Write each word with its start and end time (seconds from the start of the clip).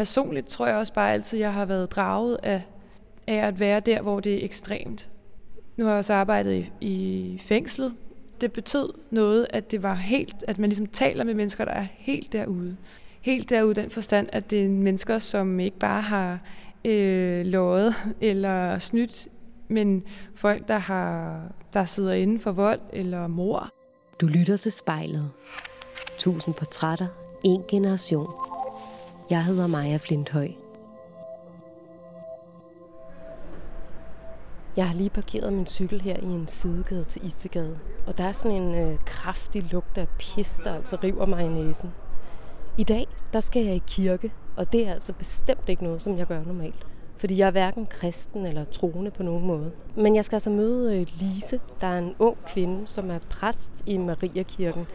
personligt 0.00 0.46
tror 0.46 0.66
jeg 0.66 0.76
også 0.76 0.92
bare 0.92 1.12
altid, 1.12 1.38
jeg 1.38 1.52
har 1.52 1.64
været 1.64 1.90
draget 1.90 2.38
af, 2.42 2.62
af 3.26 3.46
at 3.46 3.60
være 3.60 3.80
der, 3.80 4.02
hvor 4.02 4.20
det 4.20 4.34
er 4.34 4.44
ekstremt. 4.44 5.08
Nu 5.76 5.84
har 5.84 5.92
jeg 5.92 5.98
også 5.98 6.14
arbejdet 6.14 6.52
i, 6.52 6.86
i 6.86 7.38
fængslet. 7.44 7.94
Det 8.40 8.52
betød 8.52 8.92
noget, 9.10 9.46
at 9.50 9.70
det 9.70 9.82
var 9.82 9.94
helt, 9.94 10.44
at 10.48 10.58
man 10.58 10.70
ligesom 10.70 10.86
taler 10.86 11.24
med 11.24 11.34
mennesker, 11.34 11.64
der 11.64 11.72
er 11.72 11.86
helt 11.96 12.32
derude. 12.32 12.76
Helt 13.20 13.50
derude 13.50 13.74
den 13.74 13.90
forstand, 13.90 14.28
at 14.32 14.50
det 14.50 14.64
er 14.64 14.68
mennesker, 14.68 15.18
som 15.18 15.60
ikke 15.60 15.78
bare 15.78 16.02
har 16.02 16.38
øh, 16.84 17.46
lovet 17.46 17.94
eller 18.20 18.78
snydt, 18.78 19.28
men 19.68 20.02
folk, 20.34 20.68
der, 20.68 20.78
har, 20.78 21.42
der 21.72 21.84
sidder 21.84 22.12
inden 22.12 22.40
for 22.40 22.52
vold 22.52 22.80
eller 22.92 23.26
mor. 23.26 23.70
Du 24.20 24.26
lytter 24.26 24.56
til 24.56 24.72
spejlet. 24.72 25.30
Tusind 26.18 26.54
portrætter, 26.54 27.06
en 27.44 27.62
generation. 27.68 28.59
Jeg 29.30 29.44
hedder 29.44 29.66
Maja 29.66 29.96
Flinthøj. 29.96 30.48
Jeg 34.76 34.88
har 34.88 34.94
lige 34.94 35.10
parkeret 35.10 35.52
min 35.52 35.66
cykel 35.66 36.00
her 36.00 36.16
i 36.16 36.24
en 36.24 36.48
sidegade 36.48 37.04
til 37.04 37.26
Isegade, 37.26 37.78
Og 38.06 38.18
der 38.18 38.24
er 38.24 38.32
sådan 38.32 38.62
en 38.62 38.74
øh, 38.74 38.98
kraftig 39.06 39.72
lugt 39.72 39.98
af 39.98 40.08
pis, 40.18 40.60
der 40.64 40.74
altså 40.74 40.96
river 41.04 41.26
mig 41.26 41.44
i 41.44 41.48
næsen. 41.48 41.90
I 42.78 42.84
dag, 42.84 43.06
der 43.32 43.40
skal 43.40 43.64
jeg 43.64 43.74
i 43.74 43.82
kirke, 43.86 44.32
og 44.56 44.72
det 44.72 44.86
er 44.86 44.92
altså 44.92 45.12
bestemt 45.12 45.68
ikke 45.68 45.84
noget, 45.84 46.02
som 46.02 46.18
jeg 46.18 46.26
gør 46.26 46.44
normalt. 46.44 46.86
Fordi 47.16 47.38
jeg 47.38 47.46
er 47.46 47.50
hverken 47.50 47.86
kristen 47.86 48.46
eller 48.46 48.64
troende 48.64 49.10
på 49.10 49.22
nogen 49.22 49.46
måde. 49.46 49.72
Men 49.96 50.16
jeg 50.16 50.24
skal 50.24 50.36
altså 50.36 50.50
møde 50.50 51.00
øh, 51.00 51.06
Lise, 51.20 51.60
der 51.80 51.86
er 51.86 51.98
en 51.98 52.14
ung 52.18 52.36
kvinde, 52.46 52.86
som 52.86 53.10
er 53.10 53.18
præst 53.30 53.72
i 53.86 53.96
Mariakirken, 53.96 54.86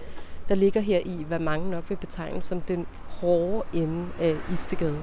der 0.49 0.55
ligger 0.55 0.81
her 0.81 0.99
i, 0.99 1.23
hvad 1.27 1.39
mange 1.39 1.70
nok 1.70 1.89
vil 1.89 1.95
betegne 1.95 2.41
som 2.41 2.61
den 2.61 2.88
hårde 3.21 3.63
ende 3.73 4.05
af 4.19 4.35
Istegade. 4.53 4.97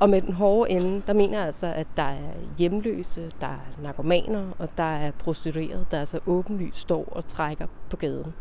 Og 0.00 0.10
med 0.10 0.22
den 0.22 0.34
hårde 0.34 0.70
ende, 0.70 1.02
der 1.06 1.12
mener 1.12 1.38
jeg 1.38 1.46
altså, 1.46 1.66
at 1.66 1.86
der 1.96 2.02
er 2.02 2.32
hjemløse, 2.58 3.30
der 3.40 3.46
er 3.46 3.82
narkomaner, 3.82 4.44
og 4.58 4.68
der 4.76 4.82
er 4.82 5.10
prostituerede, 5.10 5.86
der 5.90 6.00
altså 6.00 6.20
åbenlyst 6.26 6.78
står 6.78 7.08
og 7.12 7.28
trækker 7.28 7.66
på 7.90 7.96
gaden. 7.96 8.34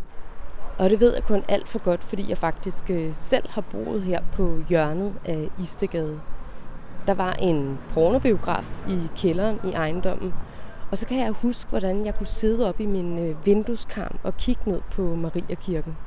Og 0.77 0.89
det 0.89 0.99
ved 0.99 1.13
jeg 1.13 1.23
kun 1.23 1.43
alt 1.47 1.67
for 1.67 1.79
godt, 1.79 2.03
fordi 2.03 2.29
jeg 2.29 2.37
faktisk 2.37 2.89
øh, 2.89 3.15
selv 3.15 3.49
har 3.49 3.61
boet 3.61 4.01
her 4.01 4.21
på 4.33 4.57
hjørnet 4.69 5.13
af 5.25 5.49
Istegade. 5.61 6.19
Der 7.07 7.13
var 7.13 7.33
en 7.33 7.79
pornobiograf 7.93 8.87
i 8.89 8.99
kælderen 9.17 9.59
i 9.63 9.73
ejendommen, 9.73 10.33
og 10.91 10.97
så 10.97 11.07
kan 11.07 11.19
jeg 11.19 11.31
huske, 11.31 11.69
hvordan 11.69 12.05
jeg 12.05 12.15
kunne 12.15 12.27
sidde 12.27 12.69
op 12.69 12.79
i 12.79 12.85
min 12.85 13.19
øh, 13.19 13.45
vindueskarm 13.45 14.17
og 14.23 14.37
kigge 14.37 14.61
ned 14.65 14.81
på 14.91 15.01
Mariakirken. 15.01 15.97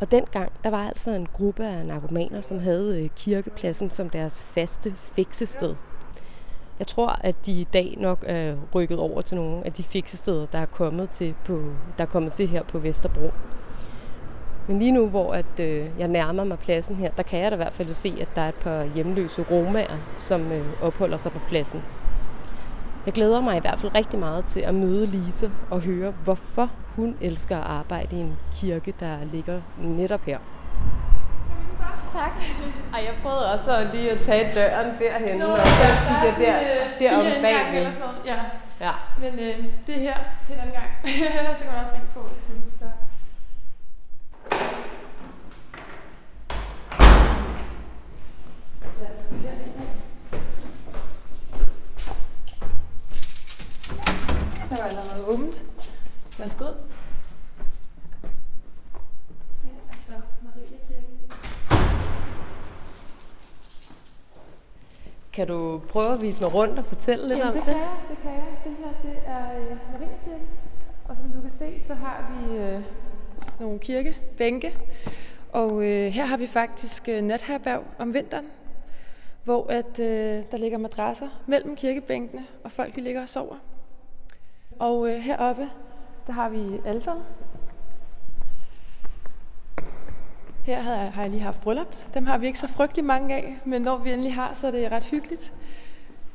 Og 0.00 0.10
dengang, 0.10 0.52
der 0.64 0.70
var 0.70 0.88
altså 0.88 1.10
en 1.10 1.28
gruppe 1.32 1.66
af 1.66 1.86
narkomaner, 1.86 2.40
som 2.40 2.58
havde 2.58 3.02
øh, 3.02 3.10
kirkepladsen 3.16 3.90
som 3.90 4.10
deres 4.10 4.42
faste 4.42 4.94
fiksested. 4.96 5.74
Jeg 6.78 6.86
tror, 6.86 7.18
at 7.20 7.36
de 7.46 7.52
i 7.52 7.66
dag 7.72 7.94
nok 7.98 8.24
er 8.26 8.56
rykket 8.74 8.98
over 8.98 9.20
til 9.20 9.36
nogle 9.36 9.66
af 9.66 9.72
de 9.72 9.82
fiksesteder, 9.82 10.46
der 10.46 10.58
er 10.58 10.66
kommet 10.66 11.10
til, 11.10 11.34
på, 11.44 11.62
der 11.98 12.04
er 12.04 12.08
kommet 12.08 12.32
til 12.32 12.48
her 12.48 12.62
på 12.62 12.78
Vesterbro. 12.78 13.30
Men 14.68 14.78
lige 14.78 14.92
nu, 14.92 15.08
hvor 15.08 15.32
at, 15.32 15.60
øh, 15.60 15.86
jeg 15.98 16.08
nærmer 16.08 16.44
mig 16.44 16.58
pladsen 16.58 16.96
her, 16.96 17.10
der 17.10 17.22
kan 17.22 17.40
jeg 17.40 17.50
da 17.50 17.54
i 17.54 17.56
hvert 17.56 17.72
fald 17.72 17.92
se, 17.92 18.14
at 18.20 18.28
der 18.34 18.42
er 18.42 18.48
et 18.48 18.54
par 18.54 18.84
hjemløse 18.84 19.44
romager, 19.50 19.96
som 20.18 20.52
øh, 20.52 20.66
opholder 20.82 21.16
sig 21.16 21.32
på 21.32 21.40
pladsen. 21.48 21.82
Jeg 23.06 23.14
glæder 23.14 23.40
mig 23.40 23.56
i 23.56 23.60
hvert 23.60 23.78
fald 23.78 23.94
rigtig 23.94 24.18
meget 24.18 24.44
til 24.44 24.60
at 24.60 24.74
møde 24.74 25.06
Lise 25.06 25.50
og 25.70 25.80
høre, 25.80 26.10
hvorfor 26.24 26.70
hun 26.96 27.16
elsker 27.20 27.56
at 27.56 27.66
arbejde 27.66 28.16
i 28.16 28.20
en 28.20 28.36
kirke, 28.54 28.94
der 29.00 29.24
ligger 29.24 29.60
netop 29.78 30.20
her. 30.24 30.38
Tak. 32.12 32.30
Ej, 32.94 33.00
jeg 33.06 33.14
prøvede 33.22 33.52
også 33.52 33.88
lige 33.92 34.10
at 34.10 34.20
tage 34.20 34.54
døren 34.54 34.98
derhen, 34.98 35.38
Nå, 35.38 35.46
og 35.46 35.58
så 35.58 35.84
ja, 35.84 35.98
kigge 36.08 36.26
jeg 36.26 36.34
der, 36.38 36.84
øh, 36.84 37.00
derom 37.00 37.42
bagved. 37.42 37.92
Ja. 38.26 38.36
ja. 38.80 38.92
Men 39.20 39.38
øh, 39.38 39.64
det 39.86 39.94
her 39.94 40.14
til 40.46 40.54
den 40.56 40.70
gang, 40.72 40.90
så 41.58 41.64
kan 41.64 41.72
man 41.72 41.84
også 41.84 41.94
ringe 41.94 42.08
på 42.14 42.28
siden. 42.46 42.64
Så. 42.78 42.84
Var 54.80 54.86
allerede 54.86 55.24
åbent. 55.26 55.64
Værsgo. 56.38 56.64
Det 56.64 56.74
er 59.62 59.92
altså 59.92 60.12
Kan 65.32 65.46
du 65.46 65.80
prøve 65.88 66.12
at 66.12 66.22
vise 66.22 66.40
mig 66.42 66.54
rundt 66.54 66.78
og 66.78 66.84
fortælle 66.84 67.28
lidt 67.28 67.38
Jamen, 67.38 67.48
om 67.48 67.54
det? 67.54 67.66
det 67.66 67.74
kan 67.74 67.82
jeg, 67.82 67.96
det 68.10 68.18
kan 68.22 68.30
jeg. 68.30 68.46
Det 68.64 68.76
her, 68.78 69.10
det 69.10 69.18
er 69.26 69.60
øh, 69.60 69.76
Mariekirken. 69.92 70.48
Og 71.04 71.16
som 71.16 71.30
du 71.30 71.40
kan 71.40 71.58
se, 71.58 71.82
så 71.86 71.94
har 71.94 72.32
vi 72.32 72.56
øh, 72.56 72.82
nogle 73.60 73.78
kirkebænke. 73.78 74.78
Og 75.52 75.84
øh, 75.84 76.06
her 76.12 76.24
har 76.24 76.36
vi 76.36 76.46
faktisk 76.46 77.08
øh, 77.08 77.22
natherberg 77.22 77.84
om 77.98 78.14
vinteren, 78.14 78.46
hvor 79.44 79.66
at, 79.70 80.00
øh, 80.00 80.44
der 80.50 80.56
ligger 80.56 80.78
madrasser 80.78 81.28
mellem 81.46 81.76
kirkebænkene, 81.76 82.46
og 82.64 82.72
folk 82.72 82.96
de 82.96 83.00
ligger 83.00 83.22
og 83.22 83.28
sover. 83.28 83.56
Og 84.80 85.10
øh, 85.10 85.20
heroppe, 85.20 85.68
der 86.26 86.32
har 86.32 86.48
vi 86.48 86.80
alteret. 86.84 87.22
Her 90.64 90.80
har 90.80 90.94
jeg, 90.94 91.12
har 91.12 91.22
jeg 91.22 91.30
lige 91.30 91.42
haft 91.42 91.60
bryllup. 91.60 91.96
Dem 92.14 92.26
har 92.26 92.38
vi 92.38 92.46
ikke 92.46 92.58
så 92.58 92.68
frygtelig 92.68 93.04
mange 93.04 93.36
af, 93.36 93.58
men 93.64 93.82
når 93.82 93.98
vi 93.98 94.12
endelig 94.12 94.34
har, 94.34 94.54
så 94.54 94.66
er 94.66 94.70
det 94.70 94.92
ret 94.92 95.04
hyggeligt. 95.04 95.52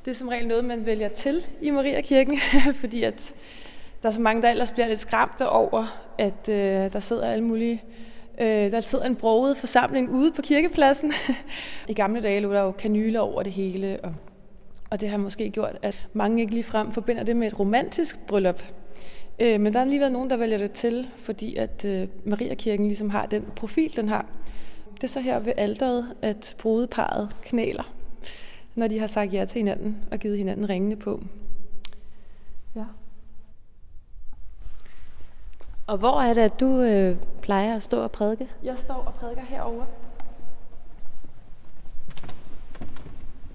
Det 0.05 0.11
er 0.11 0.15
som 0.15 0.27
regel 0.27 0.47
noget, 0.47 0.65
man 0.65 0.85
vælger 0.85 1.09
til 1.09 1.45
i 1.61 1.69
Mariakirken, 1.69 2.39
fordi 2.81 3.03
at 3.03 3.33
der 4.03 4.09
er 4.09 4.13
så 4.13 4.21
mange, 4.21 4.41
der 4.41 4.49
ellers 4.49 4.71
bliver 4.71 4.87
lidt 4.87 4.99
skræmte 4.99 5.49
over, 5.49 5.85
at 6.17 6.49
øh, 6.49 6.93
der 6.93 6.99
sidder 6.99 7.31
alle 7.31 7.43
mulige 7.43 7.83
Øh, 8.41 8.71
der 8.71 8.79
sidder 8.79 9.05
en 9.05 9.15
broget 9.15 9.57
forsamling 9.57 10.09
ude 10.09 10.31
på 10.31 10.41
kirkepladsen. 10.41 11.13
I 11.89 11.93
gamle 11.93 12.21
dage 12.21 12.39
lå 12.39 12.53
der 12.53 12.61
jo 12.61 12.71
kanyler 12.71 13.19
over 13.19 13.43
det 13.43 13.51
hele, 13.51 13.99
og, 14.03 14.13
og 14.95 15.01
det 15.01 15.09
har 15.09 15.17
måske 15.17 15.49
gjort, 15.49 15.77
at 15.81 16.07
mange 16.13 16.41
ikke 16.41 16.53
lige 16.53 16.63
frem 16.63 16.91
forbinder 16.91 17.23
det 17.23 17.35
med 17.35 17.47
et 17.47 17.59
romantisk 17.59 18.27
bryllup. 18.27 18.61
Øh, 19.39 19.61
men 19.61 19.73
der 19.73 19.79
har 19.79 19.85
lige 19.85 19.99
været 19.99 20.11
nogen, 20.11 20.29
der 20.29 20.37
vælger 20.37 20.57
det 20.57 20.71
til, 20.71 21.07
fordi 21.17 21.55
at 21.55 21.85
øh, 21.85 22.07
Mariakirken 22.25 22.87
ligesom 22.87 23.09
har 23.09 23.25
den 23.25 23.45
profil, 23.55 23.95
den 23.95 24.09
har. 24.09 24.25
Det 24.93 25.03
er 25.03 25.07
så 25.07 25.19
her 25.19 25.39
ved 25.39 25.53
alderet, 25.57 26.15
at 26.21 26.55
brudeparet 26.57 27.29
knæler, 27.41 27.93
når 28.75 28.87
de 28.87 28.99
har 28.99 29.07
sagt 29.07 29.33
ja 29.33 29.45
til 29.45 29.59
hinanden 29.59 29.97
og 30.11 30.19
givet 30.19 30.37
hinanden 30.37 30.69
ringene 30.69 30.95
på. 30.95 31.23
Ja. 32.75 32.85
Og 35.87 35.97
hvor 35.97 36.21
er 36.21 36.33
det, 36.33 36.41
at 36.41 36.59
du 36.59 36.81
øh, 36.81 37.17
plejer 37.41 37.75
at 37.75 37.83
stå 37.83 38.01
og 38.01 38.11
prædike? 38.11 38.47
Jeg 38.63 38.75
står 38.77 38.95
og 38.95 39.13
prædiker 39.13 39.43
herovre. 39.45 39.85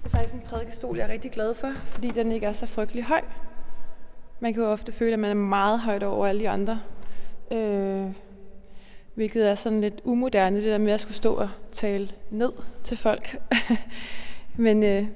faktisk 0.11 0.33
en 0.33 0.41
prædikestol, 0.41 0.97
jeg 0.97 1.03
er 1.03 1.13
rigtig 1.13 1.31
glad 1.31 1.53
for, 1.53 1.71
fordi 1.85 2.07
den 2.07 2.31
ikke 2.31 2.45
er 2.45 2.53
så 2.53 2.65
frygtelig 2.65 3.03
høj. 3.03 3.21
Man 4.39 4.53
kan 4.53 4.63
jo 4.63 4.71
ofte 4.71 4.91
føle, 4.91 5.13
at 5.13 5.19
man 5.19 5.29
er 5.29 5.35
meget 5.35 5.79
højt 5.79 6.03
over 6.03 6.27
alle 6.27 6.41
de 6.41 6.49
andre. 6.49 6.81
Øh, 7.51 8.05
hvilket 9.15 9.49
er 9.49 9.55
sådan 9.55 9.81
lidt 9.81 10.01
umoderne, 10.03 10.55
det 10.55 10.65
der 10.65 10.77
med 10.77 10.93
at 10.93 10.99
skulle 10.99 11.15
stå 11.15 11.33
og 11.33 11.49
tale 11.71 12.09
ned 12.29 12.51
til 12.83 12.97
folk. 12.97 13.41
Men 14.57 14.83
øh, 14.83 15.07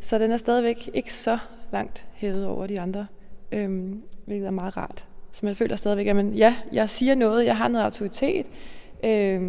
så 0.00 0.18
den 0.18 0.32
er 0.32 0.36
stadigvæk 0.36 0.90
ikke 0.94 1.12
så 1.12 1.38
langt 1.72 2.06
hævet 2.14 2.46
over 2.46 2.66
de 2.66 2.80
andre, 2.80 3.06
øh, 3.52 3.94
hvilket 4.24 4.46
er 4.46 4.50
meget 4.50 4.76
rart. 4.76 5.06
Så 5.32 5.46
man 5.46 5.56
føler 5.56 5.76
stadigvæk, 5.76 6.06
at 6.06 6.16
man, 6.16 6.30
ja, 6.30 6.56
jeg 6.72 6.90
siger 6.90 7.14
noget, 7.14 7.46
jeg 7.46 7.56
har 7.56 7.68
noget 7.68 7.84
autoritet, 7.84 8.46
øh, 9.04 9.42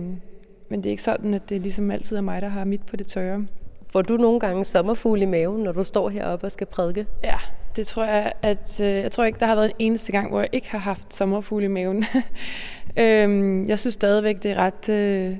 men 0.69 0.83
det 0.83 0.85
er 0.85 0.91
ikke 0.91 1.03
sådan, 1.03 1.33
at 1.33 1.49
det 1.49 1.61
ligesom 1.61 1.91
altid 1.91 2.17
er 2.17 2.21
mig, 2.21 2.41
der 2.41 2.47
har 2.47 2.63
mit 2.63 2.85
på 2.85 2.95
det 2.95 3.07
tørre. 3.07 3.45
Får 3.89 4.01
du 4.01 4.17
nogle 4.17 4.39
gange 4.39 4.65
sommerfugle 4.65 5.21
i 5.21 5.25
maven, 5.25 5.63
når 5.63 5.71
du 5.71 5.83
står 5.83 6.09
heroppe 6.09 6.45
og 6.45 6.51
skal 6.51 6.67
prædike? 6.67 7.05
Ja, 7.23 7.37
det 7.75 7.87
tror 7.87 8.03
jeg, 8.03 8.33
at 8.41 8.79
øh, 8.81 8.95
jeg 8.95 9.11
tror 9.11 9.23
ikke, 9.23 9.39
der 9.39 9.45
har 9.45 9.55
været 9.55 9.69
en 9.69 9.75
eneste 9.79 10.11
gang, 10.11 10.29
hvor 10.29 10.39
jeg 10.39 10.49
ikke 10.51 10.69
har 10.69 10.77
haft 10.77 11.13
sommerfugle 11.13 11.65
i 11.65 11.67
maven. 11.67 12.05
øhm, 12.97 13.67
jeg 13.67 13.79
synes 13.79 13.93
stadigvæk, 13.93 14.43
det 14.43 14.51
er 14.51 14.55
ret, 14.55 14.89
øh, 14.89 15.37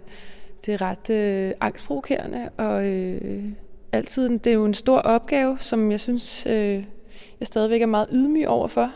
det 0.65 0.73
er 0.73 0.81
ret 0.81 1.09
øh, 1.09 1.53
angstprovokerende, 1.61 2.49
og 2.57 2.85
øh, 2.85 3.44
altid, 3.91 4.29
det 4.29 4.47
er 4.47 4.53
jo 4.53 4.65
en 4.65 4.73
stor 4.73 5.00
opgave, 5.00 5.57
som 5.59 5.91
jeg 5.91 6.00
synes, 6.00 6.45
øh, 6.45 6.83
jeg 7.39 7.47
stadigvæk 7.47 7.81
er 7.81 7.85
meget 7.85 8.07
ydmyg 8.11 8.47
overfor. 8.47 8.91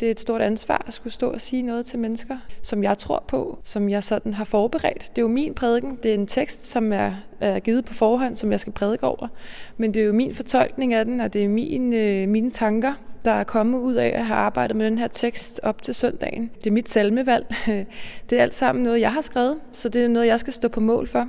Det 0.00 0.06
er 0.06 0.10
et 0.10 0.20
stort 0.20 0.40
ansvar 0.40 0.84
at 0.86 0.94
skulle 0.94 1.12
stå 1.12 1.30
og 1.30 1.40
sige 1.40 1.62
noget 1.62 1.86
til 1.86 1.98
mennesker, 1.98 2.36
som 2.62 2.82
jeg 2.82 2.98
tror 2.98 3.24
på, 3.28 3.58
som 3.62 3.88
jeg 3.88 4.04
sådan 4.04 4.34
har 4.34 4.44
forberedt. 4.44 5.10
Det 5.10 5.18
er 5.18 5.22
jo 5.22 5.28
min 5.28 5.54
prædiken. 5.54 5.98
Det 6.02 6.10
er 6.10 6.14
en 6.14 6.26
tekst, 6.26 6.66
som 6.66 6.92
er, 6.92 7.12
er 7.40 7.60
givet 7.60 7.84
på 7.84 7.94
forhånd, 7.94 8.36
som 8.36 8.52
jeg 8.52 8.60
skal 8.60 8.72
prædike 8.72 9.04
over. 9.04 9.28
Men 9.76 9.94
det 9.94 10.02
er 10.02 10.06
jo 10.06 10.12
min 10.12 10.34
fortolkning 10.34 10.94
af 10.94 11.04
den, 11.04 11.20
og 11.20 11.32
det 11.32 11.44
er 11.44 11.48
min, 11.48 11.92
øh, 11.92 12.28
mine 12.28 12.50
tanker, 12.50 12.92
der 13.24 13.32
er 13.32 13.44
kommet 13.44 13.78
ud 13.78 13.94
af 13.94 14.12
at 14.14 14.26
have 14.26 14.36
arbejdet 14.36 14.76
med 14.76 14.86
den 14.86 14.98
her 14.98 15.08
tekst 15.08 15.60
op 15.62 15.82
til 15.82 15.94
søndagen. 15.94 16.50
Det 16.58 16.66
er 16.66 16.74
mit 16.74 16.88
salmevalg. 16.88 17.46
Det 18.30 18.38
er 18.38 18.42
alt 18.42 18.54
sammen 18.54 18.84
noget, 18.84 19.00
jeg 19.00 19.12
har 19.12 19.20
skrevet, 19.20 19.58
så 19.72 19.88
det 19.88 20.04
er 20.04 20.08
noget, 20.08 20.26
jeg 20.26 20.40
skal 20.40 20.52
stå 20.52 20.68
på 20.68 20.80
mål 20.80 21.06
for. 21.06 21.28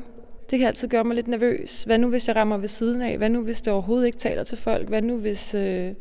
Det 0.50 0.60
kan 0.60 0.68
altid 0.68 0.88
gøre 0.88 1.04
mig 1.04 1.16
lidt 1.16 1.28
nervøs. 1.28 1.84
Hvad 1.84 1.98
nu, 1.98 2.10
hvis 2.10 2.28
jeg 2.28 2.36
rammer 2.36 2.58
ved 2.58 2.68
siden 2.68 3.02
af? 3.02 3.18
Hvad 3.18 3.30
nu, 3.30 3.42
hvis 3.42 3.62
det 3.62 3.74
overhovedet 3.74 4.06
ikke 4.06 4.18
taler 4.18 4.44
til 4.44 4.58
folk? 4.58 4.88
Hvad 4.88 5.02
nu, 5.02 5.18
hvis, 5.18 5.56
øh, 5.56 5.92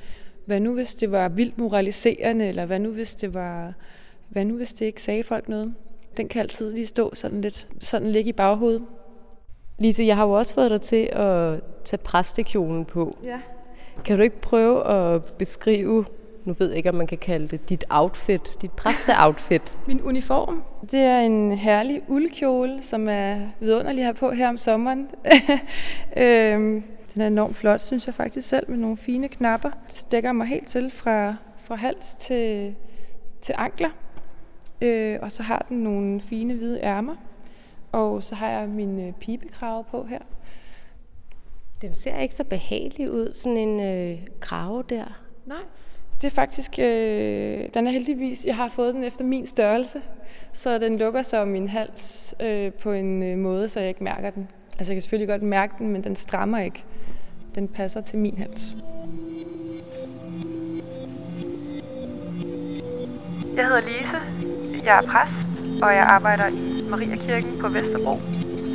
hvad 0.46 0.60
nu, 0.60 0.75
hvis 0.75 0.94
det 0.94 1.12
var 1.12 1.28
vildt 1.28 1.58
moraliserende? 1.58 2.46
Eller 2.46 2.66
hvad 2.66 2.78
nu, 2.78 2.90
hvis 2.90 3.14
det 3.14 3.34
var... 3.34 3.72
Hvad 4.28 4.44
nu, 4.44 4.56
hvis 4.56 4.72
det 4.72 4.87
ikke 4.87 5.02
sagde 5.02 5.25
folk 5.25 5.48
noget? 5.48 5.75
Den 6.16 6.28
kan 6.28 6.40
altid 6.40 6.72
lige 6.72 6.87
stå 6.87 7.14
sådan 7.14 7.40
lidt, 7.40 7.69
sådan 7.81 8.12
ligge 8.12 8.28
i 8.28 8.32
baghovedet. 8.32 8.82
Lise, 9.78 10.04
jeg 10.04 10.16
har 10.16 10.26
jo 10.26 10.32
også 10.32 10.54
fået 10.54 10.70
dig 10.70 10.81
til 10.81 11.08
at 11.12 11.60
tage 11.84 12.00
præstekjolen 12.04 12.84
på. 12.84 13.19
Ja. 13.25 13.40
Kan 14.04 14.16
du 14.16 14.22
ikke 14.22 14.40
prøve 14.40 14.87
at 14.87 15.25
beskrive, 15.25 16.04
nu 16.44 16.54
ved 16.58 16.69
jeg 16.69 16.76
ikke, 16.76 16.88
om 16.88 16.94
man 16.94 17.06
kan 17.06 17.19
kalde 17.19 17.48
det, 17.48 17.69
dit 17.69 17.84
outfit, 17.90 18.56
dit 18.62 18.72
præsteoutfit? 18.72 19.78
Min 19.87 20.02
uniform, 20.02 20.62
det 20.90 21.00
er 21.00 21.20
en 21.20 21.52
herlig 21.52 22.02
uldkjole, 22.08 22.82
som 22.82 23.08
er 23.08 23.38
vidunderlig 23.60 24.04
her 24.04 24.12
på 24.12 24.31
her 24.31 24.48
om 24.48 24.56
sommeren. 24.56 25.08
øhm, 26.16 26.84
den 27.17 27.23
er 27.23 27.27
enormt 27.27 27.57
flot, 27.57 27.81
synes 27.81 28.07
jeg 28.07 28.15
faktisk 28.15 28.49
selv, 28.49 28.71
med 28.71 28.79
nogle 28.79 28.97
fine 28.97 29.29
knapper. 29.29 29.71
Det 29.89 30.07
dækker 30.11 30.33
mig 30.33 30.47
helt 30.47 30.67
til 30.67 30.91
fra, 30.91 31.37
fra 31.59 31.75
hals 31.75 32.13
til, 32.13 32.75
til 33.41 33.55
ankler. 33.59 33.91
Øh, 34.81 35.19
og 35.23 35.33
så 35.33 35.43
har 35.43 35.67
den 35.69 35.77
nogle 35.77 36.21
fine 36.21 36.55
hvide 36.55 36.81
ærmer. 36.81 37.17
Og 37.93 38.25
så 38.25 38.35
har 38.35 38.51
jeg 38.51 38.69
min 38.69 39.09
øh, 39.09 39.13
pibekrave 39.13 39.85
på 39.85 40.05
her. 40.05 40.19
Den 41.83 41.95
ser 41.95 42.19
ikke 42.19 42.35
så 42.35 42.45
behagelig 42.45 43.11
ud, 43.11 43.33
sådan 43.33 43.57
en 43.57 43.81
øh, 43.81 44.19
krave 44.41 44.85
der. 44.89 45.21
Nej, 45.47 45.63
det 46.23 46.27
er 46.27 46.35
faktisk, 46.35 46.79
øh, 46.79 47.69
den 47.75 47.87
er 47.87 47.91
heldigvis, 47.91 48.47
jeg 48.47 48.57
har 48.57 48.69
fået 48.69 48.95
den 48.95 49.05
efter 49.05 49.25
min 49.25 49.47
størrelse, 49.47 50.03
så 50.53 50.79
den 50.79 50.99
lukker 50.99 51.23
sig 51.23 51.41
om 51.41 51.49
min 51.49 51.69
hals 51.69 52.35
øh, 52.41 52.73
på 52.73 52.93
en 52.93 53.23
øh, 53.23 53.39
måde, 53.39 53.69
så 53.69 53.81
jeg 53.81 53.89
ikke 53.89 54.05
mærker 54.05 54.31
den. 54.31 54.49
Altså 54.79 54.93
jeg 54.93 54.97
kan 54.97 55.03
selvfølgelig 55.03 55.29
godt 55.29 55.43
mærke 55.43 55.75
den, 55.79 55.89
men 55.89 56.05
den 56.05 56.17
strammer 56.17 56.59
ikke. 56.59 56.85
Den 57.56 57.69
passer 57.69 58.00
til 58.00 58.19
min 58.19 58.38
hals. 58.38 58.75
Jeg 63.56 63.67
hedder 63.67 63.81
Lise, 63.81 64.17
jeg 64.85 64.99
er 64.99 65.03
præst, 65.03 65.82
og 65.82 65.94
jeg 65.94 66.05
arbejder 66.08 66.47
i 66.47 66.88
Mariakirken 66.91 67.58
på 67.61 67.69
Vesterbro 67.69 68.17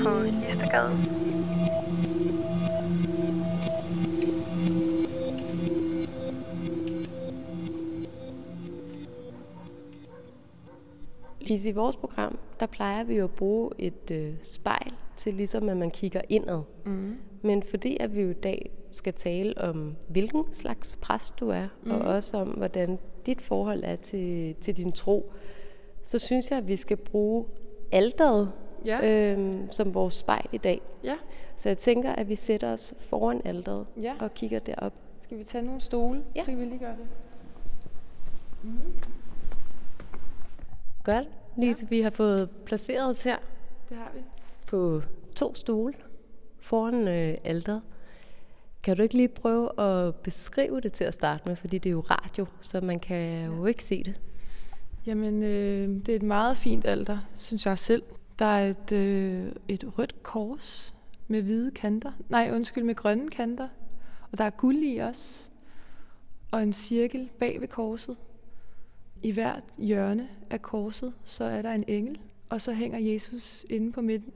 på 0.04 0.24
Istergade. 0.50 0.92
Lise, 11.42 11.70
i 11.70 11.72
vores 11.72 11.96
program, 11.96 12.38
der 12.60 12.66
plejer 12.66 13.04
vi 13.04 13.16
jo 13.16 13.24
at 13.24 13.32
bruge 13.32 13.70
et 13.78 14.12
øh, 14.12 14.34
spejl 14.44 14.94
til 15.22 15.34
ligesom, 15.34 15.70
at 15.70 15.78
man 15.78 15.92
kigger 15.92 16.22
indad. 16.30 16.62
Mm. 16.86 17.18
Men 17.42 17.64
fordi 17.64 17.98
at 18.00 18.16
vi 18.16 18.22
jo 18.22 18.30
i 18.30 18.34
dag 18.34 18.72
skal 18.92 19.14
tale 19.14 19.58
om, 19.58 19.96
hvilken 20.08 20.54
slags 20.54 20.98
præst 21.02 21.40
du 21.40 21.50
er, 21.50 21.68
mm. 21.84 21.92
og 21.92 22.00
også 22.00 22.38
om, 22.38 22.48
hvordan 22.48 23.00
dit 23.26 23.42
forhold 23.42 23.84
er 23.84 23.96
til, 23.96 24.56
til 24.56 24.78
din 24.78 24.92
tro, 24.92 25.32
så 26.04 26.20
synes 26.20 26.52
jeg, 26.52 26.58
at 26.58 26.68
vi 26.68 26.76
skal 26.76 26.98
bruge 26.98 27.46
alderet 27.92 28.52
ja. 28.86 29.32
øhm, 29.34 29.72
som 29.72 29.94
vores 29.94 30.14
spejl 30.14 30.46
i 30.52 30.58
dag. 30.58 30.82
Ja. 31.04 31.16
Så 31.56 31.70
jeg 31.70 31.78
tænker, 31.78 32.12
at 32.12 32.30
vi 32.30 32.36
sætter 32.36 32.72
os 32.74 32.94
foran 33.00 33.42
alderet 33.46 33.86
ja. 34.02 34.14
og 34.20 34.34
kigger 34.34 34.60
derop. 34.60 34.94
Skal 35.20 35.38
vi 35.38 35.44
tage 35.44 35.66
nogle 35.66 35.82
stole? 35.82 36.24
Ja. 36.36 36.44
Så 36.44 36.52
kan 36.52 36.60
vi 36.60 36.66
lige 36.66 36.80
gøre 36.80 36.96
det. 36.96 37.08
Mm. 38.64 38.80
Godt. 41.04 41.28
Lise, 41.58 41.86
ja. 41.86 41.88
vi 41.96 42.02
har 42.02 42.10
fået 42.10 42.50
placeret 42.66 43.10
os 43.10 43.24
her. 43.24 43.38
Det 43.90 43.98
har 43.98 44.12
vi. 44.16 44.22
På 44.72 45.02
to 45.36 45.56
stole 45.56 45.94
foran 46.60 47.08
øh, 47.08 47.38
alderet. 47.44 47.82
Kan 48.84 48.98
du 48.98 49.04
ikke 49.04 49.16
lige 49.16 49.28
prøve 49.28 49.80
at 49.80 50.16
beskrive 50.16 50.82
det 50.82 50.94
til 50.94 51.04
at 51.04 51.14
starte 51.14 51.44
med, 51.46 51.56
fordi 51.56 51.78
det 51.78 51.90
er 51.90 51.94
jo 51.94 52.00
radio, 52.00 52.46
så 52.62 52.82
man 52.82 53.00
kan 53.00 53.46
jo 53.46 53.66
ikke 53.66 53.84
se 53.84 54.04
det. 54.04 54.22
Jamen, 55.06 55.44
øh, 55.44 55.90
det 56.06 56.10
er 56.10 56.16
et 56.16 56.24
meget 56.24 56.58
fint 56.58 56.86
alter, 56.86 57.18
synes 57.38 57.66
jeg 57.66 57.80
selv. 57.80 58.04
Der 58.40 58.46
er 58.46 58.70
et, 58.70 58.92
øh, 58.92 59.52
et 59.68 59.98
rødt 59.98 60.24
kors 60.24 60.96
med 61.28 61.42
hvide 61.42 61.72
kanter. 61.72 62.12
Nej, 62.30 62.52
undskyld, 62.54 62.84
med 62.84 62.96
grønne 62.96 63.30
kanter. 63.30 63.68
Og 64.32 64.38
der 64.38 64.44
er 64.44 64.50
guld 64.50 64.78
i 64.78 64.98
også. 64.98 65.50
Og 66.52 66.64
en 66.64 66.74
cirkel 66.74 67.30
bag 67.40 67.62
ved 67.62 67.68
korset. 67.68 68.18
I 69.24 69.32
hvert 69.32 69.64
hjørne 69.78 70.30
af 70.50 70.62
korset, 70.62 71.14
så 71.24 71.44
er 71.44 71.62
der 71.62 71.72
en 71.72 71.84
engel. 71.88 72.20
Og 72.50 72.62
så 72.62 72.74
hænger 72.74 73.00
Jesus 73.00 73.66
inde 73.70 73.92
på 73.92 74.02
midten. 74.02 74.34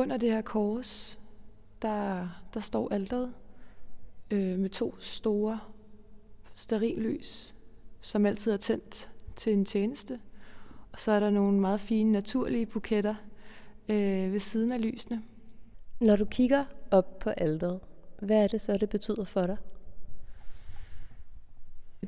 Under 0.00 0.16
det 0.16 0.30
her 0.30 0.42
kors, 0.42 1.20
der, 1.82 2.28
der 2.54 2.60
står 2.60 2.88
alteret 2.92 3.34
øh, 4.30 4.58
med 4.58 4.70
to 4.70 4.94
store 4.98 5.58
sterillys, 6.54 7.54
som 8.00 8.26
altid 8.26 8.52
er 8.52 8.56
tændt 8.56 9.10
til 9.36 9.52
en 9.52 9.64
tjeneste. 9.64 10.20
Og 10.92 11.00
så 11.00 11.12
er 11.12 11.20
der 11.20 11.30
nogle 11.30 11.60
meget 11.60 11.80
fine 11.80 12.12
naturlige 12.12 12.66
buketter 12.66 13.14
øh, 13.88 14.32
ved 14.32 14.40
siden 14.40 14.72
af 14.72 14.80
lysene. 14.80 15.22
Når 16.00 16.16
du 16.16 16.24
kigger 16.24 16.64
op 16.90 17.18
på 17.18 17.30
alderet, 17.30 17.80
hvad 18.18 18.44
er 18.44 18.48
det 18.48 18.60
så, 18.60 18.76
det 18.76 18.88
betyder 18.88 19.24
for 19.24 19.42
dig? 19.42 19.56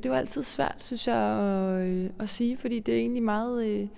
Det 0.03 0.11
var 0.11 0.19
altid 0.19 0.43
svært, 0.43 0.83
synes 0.83 1.09
jeg, 1.09 1.17
at, 1.17 1.87
øh, 1.87 2.11
at 2.19 2.29
sige, 2.29 2.57
fordi 2.57 2.81
det 2.81 2.95
er 2.95 2.99
egentlig 2.99 3.23
meget 3.23 3.67
øh, 3.67 3.89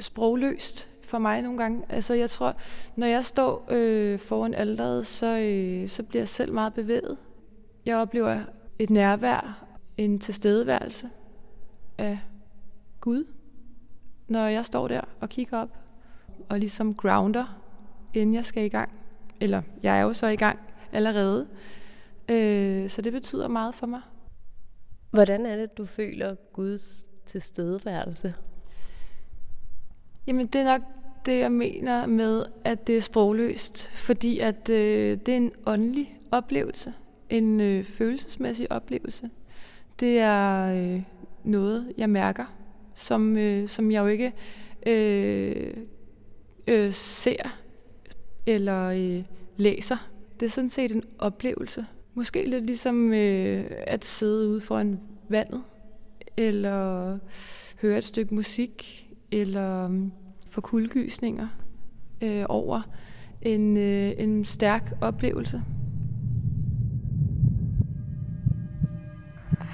sprogløst 0.00 0.88
for 1.08 1.18
mig 1.18 1.42
nogle 1.42 1.58
gange. 1.58 1.84
Altså 1.88 2.14
jeg 2.14 2.30
tror, 2.30 2.56
når 2.96 3.06
jeg 3.06 3.24
står 3.24 3.66
øh, 3.70 4.18
foran 4.18 4.54
alderet, 4.54 5.06
så, 5.06 5.38
øh, 5.38 5.88
så 5.88 6.02
bliver 6.02 6.20
jeg 6.20 6.28
selv 6.28 6.52
meget 6.52 6.74
bevæget. 6.74 7.16
Jeg 7.86 7.96
oplever 7.96 8.40
et 8.78 8.90
nærvær, 8.90 9.64
en 9.96 10.18
tilstedeværelse 10.18 11.10
af 11.98 12.18
Gud, 13.00 13.24
når 14.28 14.46
jeg 14.46 14.64
står 14.64 14.88
der 14.88 15.00
og 15.20 15.28
kigger 15.28 15.58
op 15.58 15.78
og 16.48 16.58
ligesom 16.58 16.94
grounder, 16.94 17.62
inden 18.14 18.34
jeg 18.34 18.44
skal 18.44 18.64
i 18.64 18.68
gang. 18.68 18.90
Eller 19.40 19.62
jeg 19.82 19.98
er 19.98 20.02
jo 20.02 20.12
så 20.12 20.26
i 20.26 20.36
gang 20.36 20.58
allerede. 20.92 21.46
Øh, 22.28 22.90
så 22.90 23.02
det 23.02 23.12
betyder 23.12 23.48
meget 23.48 23.74
for 23.74 23.86
mig. 23.86 24.00
Hvordan 25.10 25.46
er 25.46 25.56
det, 25.56 25.78
du 25.78 25.84
føler 25.84 26.34
Guds 26.52 27.08
tilstedeværelse? 27.26 28.34
Jamen, 30.26 30.46
det 30.46 30.60
er 30.60 30.64
nok 30.64 30.82
det, 31.26 31.38
jeg 31.38 31.52
mener 31.52 32.06
med, 32.06 32.44
at 32.64 32.86
det 32.86 32.96
er 32.96 33.00
sprogløst. 33.00 33.88
Fordi 33.88 34.38
at 34.38 34.70
øh, 34.70 35.18
det 35.26 35.32
er 35.32 35.36
en 35.36 35.52
åndelig 35.66 36.18
oplevelse. 36.30 36.92
En 37.30 37.60
øh, 37.60 37.84
følelsesmæssig 37.84 38.72
oplevelse. 38.72 39.30
Det 40.00 40.18
er 40.18 40.64
øh, 40.64 41.02
noget, 41.44 41.92
jeg 41.98 42.10
mærker, 42.10 42.44
som, 42.94 43.36
øh, 43.36 43.68
som 43.68 43.90
jeg 43.90 44.00
jo 44.00 44.06
ikke 44.06 44.32
øh, 44.86 45.74
øh, 46.68 46.92
ser 46.92 47.58
eller 48.46 48.88
øh, 48.88 49.22
læser. 49.56 50.10
Det 50.40 50.46
er 50.46 50.50
sådan 50.50 50.70
set 50.70 50.92
en 50.92 51.04
oplevelse. 51.18 51.86
Måske 52.14 52.50
lidt 52.50 52.66
ligesom 52.66 53.12
øh, 53.12 53.64
at 53.70 54.04
sidde 54.04 54.48
ude 54.48 54.60
foran 54.60 55.00
vandet, 55.28 55.62
eller 56.36 57.18
høre 57.80 57.98
et 57.98 58.04
stykke 58.04 58.34
musik, 58.34 59.06
eller 59.32 59.88
få 60.58 60.62
kuldegysninger 60.62 61.48
øh, 62.22 62.44
over 62.48 62.82
en, 63.42 63.76
øh, 63.76 64.12
en 64.18 64.44
stærk 64.44 64.92
oplevelse. 65.00 65.62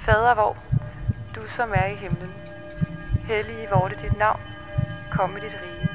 Fader 0.05 0.33
hvor, 0.33 0.57
du 1.35 1.47
som 1.47 1.69
er 1.73 1.85
i 1.85 1.95
himlen, 1.95 2.29
hellige 3.27 3.67
hvor 3.67 3.87
det 3.87 3.97
dit 4.01 4.19
navn, 4.19 4.39
kom 5.11 5.29
med 5.29 5.41
dit 5.41 5.55
rige. 5.63 5.89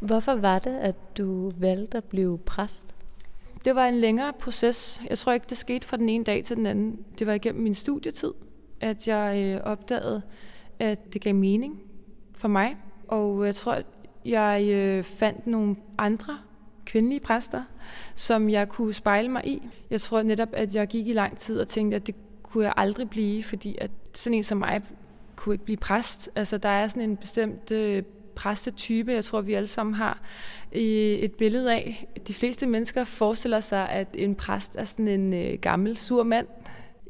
Hvorfor 0.00 0.34
var 0.34 0.58
det, 0.58 0.76
at 0.76 0.94
du 1.18 1.50
valgte 1.50 1.98
at 1.98 2.04
blive 2.04 2.38
præst? 2.38 2.94
Det 3.64 3.74
var 3.74 3.86
en 3.86 4.00
længere 4.00 4.32
proces. 4.32 5.00
Jeg 5.10 5.18
tror 5.18 5.32
ikke, 5.32 5.46
det 5.48 5.56
skete 5.56 5.86
fra 5.86 5.96
den 5.96 6.08
ene 6.08 6.24
dag 6.24 6.44
til 6.44 6.56
den 6.56 6.66
anden. 6.66 7.04
Det 7.18 7.26
var 7.26 7.32
igennem 7.32 7.62
min 7.62 7.74
studietid, 7.74 8.32
at 8.80 9.08
jeg 9.08 9.36
øh, 9.38 9.60
opdagede, 9.64 10.22
at 10.78 11.12
det 11.12 11.22
gav 11.22 11.34
mening 11.34 11.82
for 12.34 12.48
mig. 12.48 12.76
Og 13.08 13.46
jeg 13.46 13.54
tror, 13.54 13.72
at 13.72 13.86
jeg 14.24 14.68
øh, 14.70 15.04
fandt 15.04 15.46
nogle 15.46 15.76
andre 15.98 16.38
kvindelige 16.84 17.20
præster, 17.20 17.62
som 18.14 18.50
jeg 18.50 18.68
kunne 18.68 18.92
spejle 18.92 19.28
mig 19.28 19.46
i. 19.46 19.68
Jeg 19.90 20.00
tror 20.00 20.22
netop, 20.22 20.48
at 20.52 20.74
jeg 20.74 20.88
gik 20.88 21.08
i 21.08 21.12
lang 21.12 21.38
tid 21.38 21.60
og 21.60 21.68
tænkte, 21.68 21.96
at 21.96 22.06
det 22.06 22.14
kunne 22.42 22.64
jeg 22.64 22.72
aldrig 22.76 23.10
blive, 23.10 23.42
fordi 23.42 23.76
at 23.80 23.90
sådan 24.14 24.34
en 24.34 24.44
som 24.44 24.58
mig 24.58 24.82
kunne 25.36 25.54
ikke 25.54 25.64
blive 25.64 25.76
præst. 25.76 26.30
Altså, 26.34 26.58
der 26.58 26.68
er 26.68 26.88
sådan 26.88 27.10
en 27.10 27.16
bestemt 27.16 27.70
øh, 27.70 28.02
præstetype, 28.34 29.12
jeg 29.12 29.24
tror, 29.24 29.40
vi 29.40 29.54
alle 29.54 29.66
sammen 29.66 29.94
har 29.94 30.20
et 30.72 31.32
billede 31.34 31.72
af. 31.72 32.08
De 32.28 32.34
fleste 32.34 32.66
mennesker 32.66 33.04
forestiller 33.04 33.60
sig, 33.60 33.88
at 33.88 34.08
en 34.14 34.34
præst 34.34 34.76
er 34.76 34.84
sådan 34.84 35.08
en 35.08 35.34
øh, 35.34 35.58
gammel, 35.60 35.96
sur 35.96 36.22
mand 36.22 36.46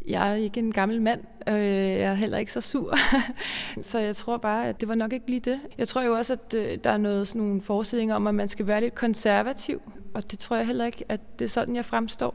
jeg 0.08 0.30
er 0.30 0.34
ikke 0.34 0.60
en 0.60 0.72
gammel 0.72 1.02
mand. 1.02 1.20
Øh, 1.48 1.54
jeg 1.54 2.00
er 2.00 2.14
heller 2.14 2.38
ikke 2.38 2.52
så 2.52 2.60
sur. 2.60 2.94
så 3.82 3.98
jeg 3.98 4.16
tror 4.16 4.36
bare, 4.36 4.68
at 4.68 4.80
det 4.80 4.88
var 4.88 4.94
nok 4.94 5.12
ikke 5.12 5.30
lige 5.30 5.40
det. 5.40 5.60
Jeg 5.78 5.88
tror 5.88 6.02
jo 6.02 6.16
også, 6.16 6.32
at 6.32 6.54
øh, 6.54 6.78
der 6.84 6.90
er 6.90 6.96
noget, 6.96 7.28
sådan 7.28 7.42
nogle 7.42 7.62
forestillinger 7.62 8.14
om, 8.14 8.26
at 8.26 8.34
man 8.34 8.48
skal 8.48 8.66
være 8.66 8.80
lidt 8.80 8.94
konservativ. 8.94 9.82
Og 10.14 10.30
det 10.30 10.38
tror 10.38 10.56
jeg 10.56 10.66
heller 10.66 10.84
ikke, 10.86 11.04
at 11.08 11.38
det 11.38 11.44
er 11.44 11.48
sådan, 11.48 11.76
jeg 11.76 11.84
fremstår. 11.84 12.34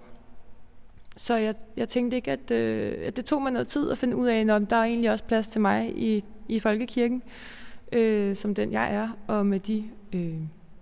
Så 1.17 1.35
jeg, 1.35 1.55
jeg 1.77 1.89
tænkte 1.89 2.17
ikke, 2.17 2.31
at, 2.31 2.51
øh, 2.51 2.93
at 3.05 3.17
det 3.17 3.25
tog 3.25 3.41
mig 3.41 3.51
noget 3.51 3.67
tid 3.67 3.91
at 3.91 3.97
finde 3.97 4.15
ud 4.15 4.27
af, 4.27 4.55
om 4.55 4.65
der 4.65 4.75
er 4.75 4.83
egentlig 4.83 5.11
også 5.11 5.23
plads 5.23 5.47
til 5.47 5.61
mig 5.61 5.97
i, 5.97 6.23
i 6.49 6.59
folkekirken, 6.59 7.23
øh, 7.91 8.35
som 8.35 8.55
den 8.55 8.71
jeg 8.71 8.95
er, 8.95 9.09
og 9.27 9.45
med 9.45 9.59
de, 9.59 9.83
øh, 10.13 10.35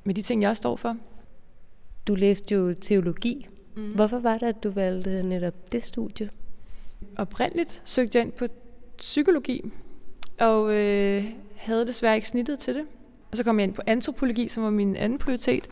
med 0.03 0.15
de 0.15 0.21
ting, 0.21 0.41
jeg 0.41 0.57
står 0.57 0.75
for. 0.75 0.97
Du 2.07 2.15
læste 2.15 2.55
jo 2.55 2.73
teologi. 2.73 3.47
Mm. 3.75 3.91
Hvorfor 3.91 4.19
var 4.19 4.37
det, 4.37 4.47
at 4.47 4.63
du 4.63 4.69
valgte 4.69 5.23
netop 5.23 5.71
det 5.71 5.83
studie? 5.83 6.29
Oprindeligt 7.17 7.81
søgte 7.85 8.17
jeg 8.17 8.25
ind 8.25 8.31
på 8.31 8.47
psykologi, 8.97 9.71
og 10.39 10.73
øh, 10.73 11.25
havde 11.55 11.87
desværre 11.87 12.15
ikke 12.15 12.27
snittet 12.27 12.59
til 12.59 12.75
det. 12.75 12.85
Og 13.31 13.37
så 13.37 13.43
kom 13.43 13.59
jeg 13.59 13.63
ind 13.63 13.73
på 13.73 13.81
antropologi, 13.87 14.47
som 14.47 14.63
var 14.63 14.69
min 14.69 14.95
anden 14.95 15.19
prioritet. 15.19 15.69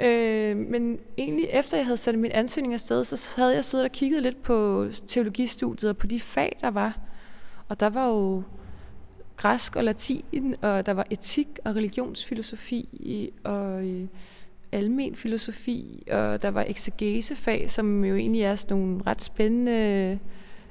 Øh, 0.00 0.56
men 0.56 0.98
egentlig 1.18 1.48
efter 1.52 1.76
jeg 1.76 1.86
havde 1.86 1.96
sat 1.96 2.18
min 2.18 2.32
ansøgning 2.32 2.74
afsted, 2.74 3.04
så 3.04 3.34
havde 3.36 3.54
jeg 3.54 3.64
siddet 3.64 3.84
og 3.84 3.92
kigget 3.92 4.22
lidt 4.22 4.42
på 4.42 4.86
teologistudiet 5.06 5.90
og 5.90 5.96
på 5.96 6.06
de 6.06 6.20
fag, 6.20 6.58
der 6.60 6.70
var. 6.70 6.98
Og 7.68 7.80
der 7.80 7.88
var 7.88 8.08
jo 8.08 8.42
græsk 9.36 9.76
og 9.76 9.84
latin, 9.84 10.54
og 10.62 10.86
der 10.86 10.92
var 10.92 11.06
etik 11.10 11.48
og 11.64 11.76
religionsfilosofi 11.76 13.32
og 13.44 13.86
øh, 13.86 14.06
almen 14.72 15.16
filosofi, 15.16 16.02
og 16.10 16.42
der 16.42 16.48
var 16.48 16.64
exegesefag, 16.68 17.70
som 17.70 18.04
jo 18.04 18.16
egentlig 18.16 18.42
er 18.42 18.54
sådan 18.54 18.76
nogle 18.76 19.02
ret 19.06 19.22
spændende, 19.22 20.18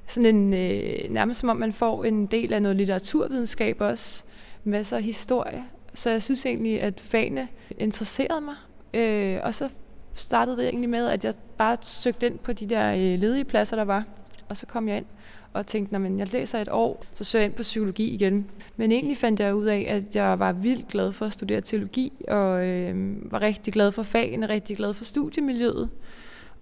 sådan 0.10 0.36
en, 0.36 0.54
øh, 0.54 1.10
nærmest 1.10 1.40
som 1.40 1.50
om 1.50 1.58
man 1.58 1.74
får 1.74 2.04
en 2.04 2.26
del 2.26 2.54
af 2.54 2.62
noget 2.62 2.78
litteraturvidenskab 2.78 3.82
også, 3.82 4.24
masser 4.64 4.98
af 4.98 5.04
historie. 5.04 5.64
Så 5.94 6.10
jeg 6.10 6.24
synes 6.24 6.46
egentlig, 6.46 6.82
at 6.82 7.00
fagene 7.00 7.48
interesserede 7.78 8.42
mig, 8.42 8.56
øh, 8.94 9.40
og 9.44 9.56
så 9.56 9.70
startede 10.14 10.58
det 10.58 10.66
egentlig 10.66 10.90
med, 10.90 11.08
at 11.08 11.26
jeg 11.26 11.34
bare 11.58 11.78
søgte 11.82 12.26
ind 12.26 12.38
på 12.40 12.54
de 12.54 12.66
der 12.66 12.92
øh, 12.92 13.20
ledige 13.20 13.46
pladser, 13.46 13.76
der 13.76 13.84
var, 13.84 14.04
og 14.50 14.58
så 14.58 14.66
kom 14.66 14.88
jeg 14.88 14.98
ind 14.98 15.06
og 15.54 15.68
tænkte, 15.68 15.96
at 15.96 16.18
jeg 16.18 16.34
læser 16.34 16.62
et 16.62 16.70
år, 16.72 17.06
så 17.14 17.24
søger 17.24 17.44
jeg 17.44 17.50
ind 17.50 17.56
på 17.56 17.62
psykologi 17.62 18.10
igen. 18.10 18.46
Men 18.78 18.92
egentlig 18.92 19.18
fandt 19.18 19.40
jeg 19.40 19.56
ud 19.56 19.66
af, 19.66 19.86
at 19.90 20.16
jeg 20.16 20.40
var 20.40 20.52
vildt 20.52 20.88
glad 20.88 21.12
for 21.12 21.26
at 21.26 21.34
studere 21.34 21.62
teologi, 21.62 22.12
og 22.28 22.66
øh, 22.66 23.16
var 23.32 23.42
rigtig 23.42 23.74
glad 23.74 23.92
for 23.92 24.04
fagene, 24.04 24.50
rigtig 24.50 24.78
glad 24.78 24.94
for 24.94 25.04
studiemiljøet. 25.04 25.90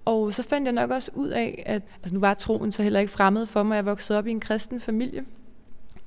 Og 0.08 0.34
så 0.34 0.44
fandt 0.44 0.66
jeg 0.66 0.74
nok 0.74 0.92
også 0.92 1.12
ud 1.16 1.30
af, 1.30 1.64
at 1.66 1.82
altså 2.04 2.14
nu 2.14 2.20
var 2.20 2.34
troen 2.34 2.72
så 2.72 2.84
heller 2.84 3.00
ikke 3.00 3.12
fremmed 3.12 3.46
for 3.46 3.64
mig. 3.64 3.76
Jeg 3.76 3.86
voksede 3.86 4.20
op 4.20 4.28
i 4.28 4.32
en 4.32 4.40
kristen 4.40 4.82
familie. 4.82 5.26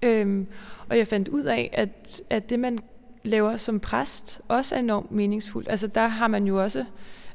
Øhm, 0.03 0.47
og 0.89 0.99
jeg 0.99 1.07
fandt 1.07 1.29
ud 1.29 1.45
af, 1.45 1.71
at, 1.73 2.23
at 2.31 2.51
det 2.51 2.61
man 2.61 2.79
laver 3.23 3.57
som 3.57 3.81
præst, 3.81 4.41
også 4.49 4.75
er 4.75 4.79
enormt 4.79 5.13
meningsfuldt. 5.13 5.69
Altså 5.69 5.87
der 5.87 6.07
har 6.07 6.29
man 6.29 6.45
jo 6.45 6.63
også 6.63 6.85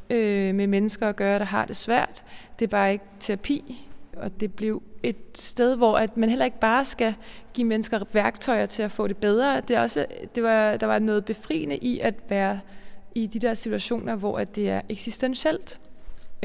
øh, 0.09 0.55
med 0.55 0.67
mennesker 0.67 1.09
at 1.09 1.15
gøre, 1.15 1.39
der 1.39 1.45
har 1.45 1.65
det 1.65 1.75
svært. 1.75 2.23
Det 2.59 2.65
er 2.65 2.69
bare 2.69 2.91
ikke 2.91 3.05
terapi 3.19 3.87
og 4.17 4.39
det 4.39 4.53
blev 4.53 4.81
et 5.03 5.15
sted, 5.35 5.75
hvor 5.75 5.97
at 5.97 6.17
man 6.17 6.29
heller 6.29 6.45
ikke 6.45 6.59
bare 6.59 6.85
skal 6.85 7.15
give 7.53 7.67
mennesker 7.67 7.99
værktøjer 8.13 8.65
til 8.65 8.83
at 8.83 8.91
få 8.91 9.07
det 9.07 9.17
bedre. 9.17 9.61
Det 9.61 9.75
er 9.75 9.81
også, 9.81 10.05
det 10.35 10.43
var, 10.43 10.77
der 10.77 10.87
var 10.87 10.99
noget 10.99 11.25
befriende 11.25 11.77
i 11.77 11.99
at 11.99 12.15
være 12.29 12.59
i 13.15 13.27
de 13.27 13.39
der 13.39 13.53
situationer, 13.53 14.15
hvor 14.15 14.37
at 14.37 14.55
det 14.55 14.69
er 14.69 14.81
eksistentielt 14.89 15.79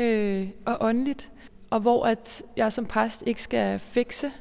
øh, 0.00 0.48
og 0.66 0.76
åndeligt, 0.80 1.30
og 1.70 1.80
hvor 1.80 2.06
at 2.06 2.42
jeg 2.56 2.72
som 2.72 2.86
præst 2.86 3.22
ikke 3.26 3.42
skal 3.42 3.78
fikse 3.78 4.32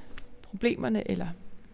problemerne 0.44 1.12
eller 1.12 1.28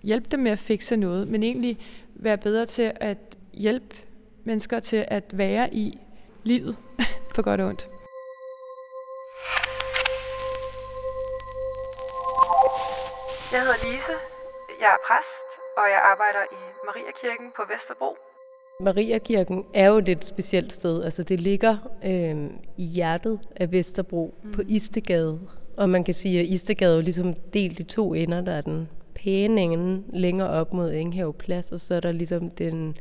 hjælpe 0.04 0.30
dem 0.30 0.40
med 0.40 0.52
at 0.52 0.60
fikse 0.60 0.96
noget, 0.96 1.28
men 1.28 1.44
egentlig 1.44 1.80
være 2.16 2.38
bedre 2.38 2.66
til 2.66 2.92
at 2.96 3.18
hjælpe 3.54 3.96
mennesker 4.44 4.80
til 4.80 5.06
at 5.08 5.24
være 5.38 5.74
i 5.74 6.00
livet 6.44 6.78
på 7.36 7.42
godt 7.42 7.62
og 7.62 7.68
ondt. 7.68 7.86
Jeg 13.52 13.62
hedder 13.62 13.80
Lise, 13.86 14.16
jeg 14.80 14.88
er 14.88 15.02
præst, 15.08 15.48
og 15.78 15.86
jeg 15.94 16.02
arbejder 16.04 16.44
i 16.52 16.62
Mariakirken 16.86 17.52
på 17.56 17.64
Vesterbro. 17.74 18.18
Mariakirken 18.80 19.64
er 19.74 19.88
jo 19.88 19.98
et 19.98 20.06
lidt 20.06 20.26
specielt 20.26 20.74
sted. 20.74 21.04
Altså 21.04 21.24
det 21.24 21.42
ligger 21.42 21.78
øh, 22.06 22.50
i 22.78 22.84
hjertet 22.84 23.40
af 23.56 23.72
Vesterbro 23.72 24.34
mm. 24.44 24.52
på 24.52 24.62
Istegade. 24.68 25.40
Og 25.78 25.90
man 25.90 26.04
kan 26.04 26.14
sige, 26.14 26.40
at 26.40 26.46
Istegade 26.46 26.92
er 26.92 26.96
jo 26.96 27.02
ligesom 27.02 27.34
delt 27.54 27.80
i 27.80 27.84
to 27.84 28.14
ender. 28.14 28.42
Der 28.42 28.52
er 28.52 28.62
den 28.62 28.88
pæne 29.16 29.62
ende 29.62 30.04
længere 30.14 30.50
op 30.50 30.74
mod 30.74 30.94
Enghave 30.94 31.34
Plads, 31.34 31.72
og 31.72 31.80
så 31.80 31.96
er 31.96 32.00
der 32.00 32.12
ligesom 32.12 32.50
den 32.50 32.98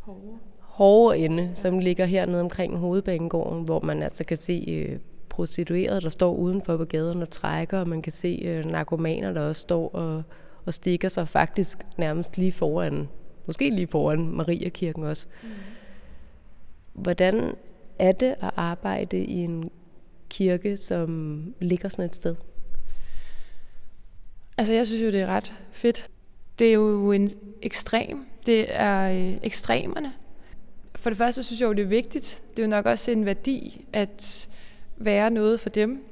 hårde, 0.00 0.38
hårde 0.60 1.18
ende, 1.18 1.42
ja. 1.42 1.54
som 1.54 1.78
ligger 1.78 2.04
hernede 2.04 2.40
omkring 2.40 2.76
hovedbanegården, 2.76 3.64
hvor 3.64 3.80
man 3.80 4.02
altså 4.02 4.24
kan 4.24 4.36
se 4.36 4.64
øh, 4.68 4.98
prostituerede, 5.28 6.00
der 6.00 6.08
står 6.08 6.34
udenfor 6.34 6.76
på 6.76 6.84
gaden 6.84 7.22
og 7.22 7.30
trækker, 7.30 7.78
og 7.78 7.88
man 7.88 8.02
kan 8.02 8.12
se 8.12 8.42
øh, 8.44 8.64
narkomaner, 8.64 9.32
der 9.32 9.40
også 9.40 9.62
står 9.62 9.88
og, 9.88 10.22
og 10.64 10.74
stikker 10.74 11.08
sig 11.08 11.28
faktisk 11.28 11.78
nærmest 11.98 12.38
lige 12.38 12.52
foran, 12.52 13.08
måske 13.46 13.70
lige 13.70 13.86
foran 13.86 14.28
Mariakirken 14.28 15.04
også. 15.04 15.26
Mm. 15.42 15.48
Hvordan 16.92 17.54
er 17.98 18.12
det 18.12 18.34
at 18.40 18.50
arbejde 18.56 19.24
i 19.24 19.34
en 19.34 19.70
kirke, 20.28 20.76
som 20.76 21.54
ligger 21.60 21.88
sådan 21.88 22.04
et 22.04 22.16
sted? 22.16 22.36
Altså, 24.58 24.74
jeg 24.74 24.86
synes 24.86 25.02
jo, 25.02 25.06
det 25.06 25.20
er 25.20 25.26
ret 25.26 25.52
fedt. 25.72 26.10
Det 26.58 26.68
er 26.68 26.72
jo 26.72 27.12
en 27.12 27.30
ekstrem. 27.62 28.26
Det 28.46 28.66
er 28.68 29.10
øh, 29.10 29.38
ekstremerne. 29.42 30.12
For 30.94 31.10
det 31.10 31.16
første 31.16 31.42
synes 31.42 31.60
jeg 31.60 31.66
jo, 31.66 31.72
det 31.72 31.82
er 31.82 31.86
vigtigt. 31.86 32.42
Det 32.50 32.58
er 32.58 32.66
jo 32.66 32.70
nok 32.70 32.86
også 32.86 33.10
en 33.10 33.26
værdi, 33.26 33.84
at 33.92 34.48
være 34.96 35.30
noget 35.30 35.60
for 35.60 35.68
dem. 35.68 36.04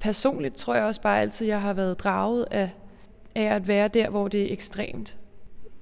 Personligt 0.00 0.54
tror 0.54 0.74
jeg 0.74 0.84
også 0.84 1.00
bare 1.00 1.20
altid, 1.20 1.46
jeg 1.46 1.60
har 1.60 1.72
været 1.72 1.98
draget 1.98 2.46
af, 2.50 2.70
af 3.34 3.54
at 3.54 3.68
være 3.68 3.88
der, 3.88 4.10
hvor 4.10 4.28
det 4.28 4.42
er 4.42 4.52
ekstremt. 4.52 5.16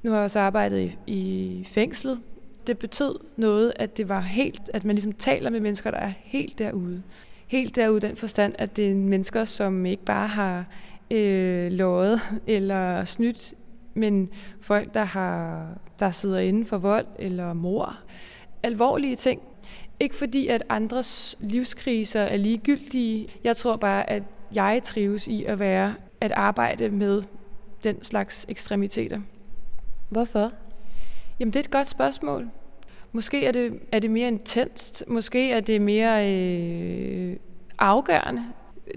Nu 0.04 0.10
har 0.10 0.16
jeg 0.16 0.24
også 0.24 0.40
arbejdet 0.40 0.80
i, 0.80 1.12
i 1.12 1.64
fængslet. 1.70 2.20
Det 2.66 2.78
betød 2.78 3.18
noget, 3.36 3.72
at 3.76 3.96
det 3.96 4.08
var 4.08 4.20
helt, 4.20 4.70
at 4.74 4.84
man 4.84 4.96
ligesom 4.96 5.12
taler 5.12 5.50
med 5.50 5.60
mennesker, 5.60 5.90
der 5.90 5.98
er 5.98 6.12
helt 6.24 6.58
derude. 6.58 7.02
Helt 7.46 7.76
derude 7.76 8.00
den 8.00 8.16
forstand, 8.16 8.54
at 8.58 8.76
det 8.76 8.90
er 8.90 8.94
mennesker, 8.94 9.44
som 9.44 9.86
ikke 9.86 10.04
bare 10.04 10.28
har 10.28 10.64
øh, 11.10 11.72
lovet 11.72 12.20
eller 12.46 13.04
snydt, 13.04 13.54
men 13.94 14.28
folk, 14.60 14.94
der, 14.94 15.04
har, 15.04 15.66
der 15.98 16.10
sidder 16.10 16.38
inden 16.38 16.66
for 16.66 16.78
vold 16.78 17.06
eller 17.18 17.52
mor. 17.52 17.98
Alvorlige 18.62 19.16
ting, 19.16 19.40
ikke 20.00 20.14
fordi, 20.14 20.48
at 20.48 20.62
andres 20.68 21.36
livskriser 21.40 22.20
er 22.20 22.36
ligegyldige. 22.36 23.28
Jeg 23.44 23.56
tror 23.56 23.76
bare, 23.76 24.10
at 24.10 24.22
jeg 24.54 24.80
trives 24.84 25.28
i 25.28 25.44
at 25.44 25.58
være 25.58 25.94
at 26.20 26.32
arbejde 26.32 26.88
med 26.88 27.22
den 27.84 28.04
slags 28.04 28.46
ekstremiteter. 28.48 29.20
Hvorfor? 30.08 30.52
Jamen, 31.40 31.52
det 31.52 31.60
er 31.60 31.64
et 31.64 31.70
godt 31.70 31.88
spørgsmål. 31.88 32.48
Måske 33.12 33.46
er 33.46 33.52
det, 33.52 33.80
er 33.92 33.98
det 33.98 34.10
mere 34.10 34.28
intenst. 34.28 35.04
Måske 35.08 35.50
er 35.50 35.60
det 35.60 35.80
mere 35.80 36.32
øh, 36.32 37.36
afgørende. 37.78 38.44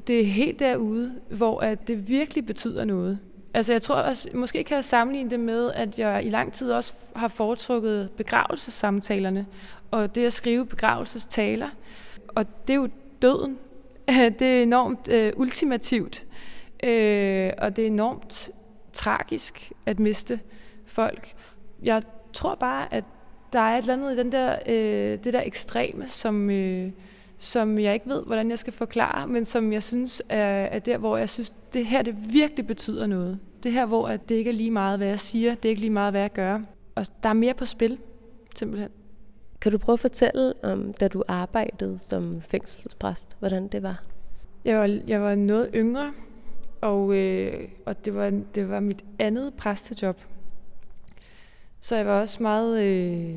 Det 0.07 0.19
er 0.19 0.25
helt 0.25 0.59
derude, 0.59 1.15
hvor 1.29 1.59
at 1.59 1.87
det 1.87 2.07
virkelig 2.07 2.45
betyder 2.45 2.85
noget. 2.85 3.19
Altså 3.53 3.73
jeg 3.73 3.81
tror 3.81 3.95
også, 3.95 4.29
måske 4.33 4.63
kan 4.63 4.75
jeg 4.75 4.85
sammenligne 4.85 5.29
det 5.29 5.39
med, 5.39 5.71
at 5.71 5.99
jeg 5.99 6.25
i 6.25 6.29
lang 6.29 6.53
tid 6.53 6.71
også 6.71 6.93
har 7.15 7.27
foretrukket 7.27 8.09
begravelsessamtalerne, 8.17 9.45
og 9.91 10.15
det 10.15 10.25
at 10.25 10.33
skrive 10.33 10.65
begravelsestaler. 10.65 11.69
Og 12.27 12.45
det 12.67 12.73
er 12.73 12.77
jo 12.77 12.89
døden. 13.21 13.57
Det 14.39 14.41
er 14.41 14.63
enormt 14.63 15.09
øh, 15.11 15.33
ultimativt, 15.35 16.25
øh, 16.83 17.51
og 17.57 17.75
det 17.75 17.83
er 17.83 17.87
enormt 17.87 18.49
tragisk 18.93 19.71
at 19.85 19.99
miste 19.99 20.39
folk. 20.97 21.33
Jeg 21.83 22.01
tror 22.33 22.55
bare, 22.55 22.93
at 22.93 23.03
der 23.53 23.59
er 23.59 23.77
et 23.77 23.81
eller 23.81 23.93
andet 23.93 24.13
i 24.13 24.17
den 24.17 24.31
der, 24.31 24.55
øh, 24.67 25.23
det 25.23 25.33
der 25.33 25.41
ekstreme, 25.45 26.07
som, 26.07 26.49
øh, 26.49 26.91
som 27.37 27.79
jeg 27.79 27.93
ikke 27.93 28.09
ved, 28.09 28.23
hvordan 28.25 28.49
jeg 28.49 28.59
skal 28.59 28.73
forklare, 28.73 29.27
men 29.27 29.45
som 29.45 29.73
jeg 29.73 29.83
synes 29.83 30.23
er, 30.29 30.45
er 30.45 30.79
der, 30.79 30.97
hvor 30.97 31.17
jeg 31.17 31.29
synes, 31.29 31.53
det 31.73 31.85
her 31.85 32.01
det 32.01 32.15
virkelig 32.33 32.67
betyder 32.67 33.07
noget. 33.07 33.39
Det 33.63 33.71
her, 33.71 33.85
hvor 33.85 34.07
at 34.07 34.29
det 34.29 34.35
ikke 34.35 34.49
er 34.49 34.53
lige 34.53 34.71
meget, 34.71 34.99
hvad 34.99 35.07
jeg 35.07 35.19
siger, 35.19 35.55
det 35.55 35.65
er 35.65 35.69
ikke 35.69 35.81
lige 35.81 35.91
meget, 35.91 36.13
hvad 36.13 36.21
jeg 36.21 36.33
gør. 36.33 36.59
Og 36.95 37.05
der 37.23 37.29
er 37.29 37.33
mere 37.33 37.53
på 37.53 37.65
spil, 37.65 37.97
simpelthen. 38.55 38.89
Kan 39.61 39.71
du 39.71 39.77
prøve 39.77 39.93
at 39.93 39.99
fortælle 39.99 40.53
om, 40.63 40.93
da 40.93 41.07
du 41.07 41.23
arbejdede 41.27 41.99
som 41.99 42.41
fængselspræst, 42.41 43.37
hvordan 43.39 43.67
det 43.67 43.83
var? 43.83 44.03
Jeg 44.65 44.79
var, 44.79 44.99
jeg 45.07 45.21
var 45.21 45.35
noget 45.35 45.69
yngre, 45.75 46.13
og, 46.81 47.15
øh, 47.15 47.67
og 47.85 48.05
det, 48.05 48.15
var, 48.15 48.41
det 48.55 48.69
var 48.69 48.79
mit 48.79 49.05
andet 49.19 49.53
præstejob. 49.53 50.17
Så 51.81 51.95
jeg 51.95 52.05
var 52.05 52.21
også 52.21 52.43
meget 52.43 52.83
øh, 52.83 53.35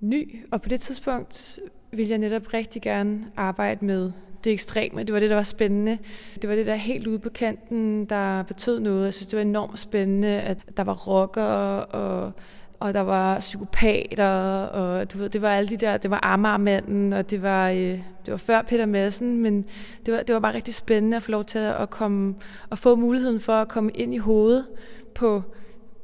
ny, 0.00 0.44
og 0.50 0.62
på 0.62 0.68
det 0.68 0.80
tidspunkt 0.80 1.58
ville 1.90 2.10
jeg 2.10 2.18
netop 2.18 2.54
rigtig 2.54 2.82
gerne 2.82 3.24
arbejde 3.36 3.84
med 3.84 4.12
det 4.44 4.52
ekstreme. 4.52 5.02
Det 5.02 5.12
var 5.12 5.20
det, 5.20 5.30
der 5.30 5.36
var 5.36 5.42
spændende. 5.42 5.98
Det 6.42 6.50
var 6.50 6.56
det, 6.56 6.66
der 6.66 6.74
helt 6.74 7.06
ude 7.06 7.18
på 7.18 7.28
kanten, 7.28 8.04
der 8.04 8.42
betød 8.42 8.80
noget. 8.80 9.04
Jeg 9.04 9.14
synes, 9.14 9.28
det 9.28 9.36
var 9.36 9.42
enormt 9.42 9.78
spændende, 9.78 10.28
at 10.28 10.58
der 10.76 10.84
var 10.84 10.94
rocker 10.94 11.42
og 11.42 12.32
og 12.80 12.94
der 12.94 13.00
var 13.00 13.38
psykopater, 13.38 14.28
og 14.64 15.12
du 15.12 15.18
ved, 15.18 15.28
det 15.28 15.42
var 15.42 15.54
alle 15.54 15.68
de 15.68 15.76
der, 15.76 15.96
det 15.96 16.10
var 16.10 16.20
Amagermanden, 16.22 17.12
og 17.12 17.30
det 17.30 17.42
var, 17.42 17.68
øh, 17.70 18.00
det 18.26 18.30
var 18.30 18.36
før 18.36 18.62
Peter 18.62 18.86
Madsen, 18.86 19.38
men 19.38 19.64
det 20.06 20.14
var, 20.14 20.22
det 20.22 20.34
var 20.34 20.40
bare 20.40 20.54
rigtig 20.54 20.74
spændende 20.74 21.16
at 21.16 21.22
få 21.22 21.30
lov 21.30 21.44
til 21.44 21.58
at 21.58 21.90
komme, 21.90 22.34
og 22.70 22.78
få 22.78 22.96
muligheden 22.96 23.40
for 23.40 23.52
at 23.52 23.68
komme 23.68 23.90
ind 23.90 24.14
i 24.14 24.18
hovedet 24.18 24.66
på, 25.14 25.42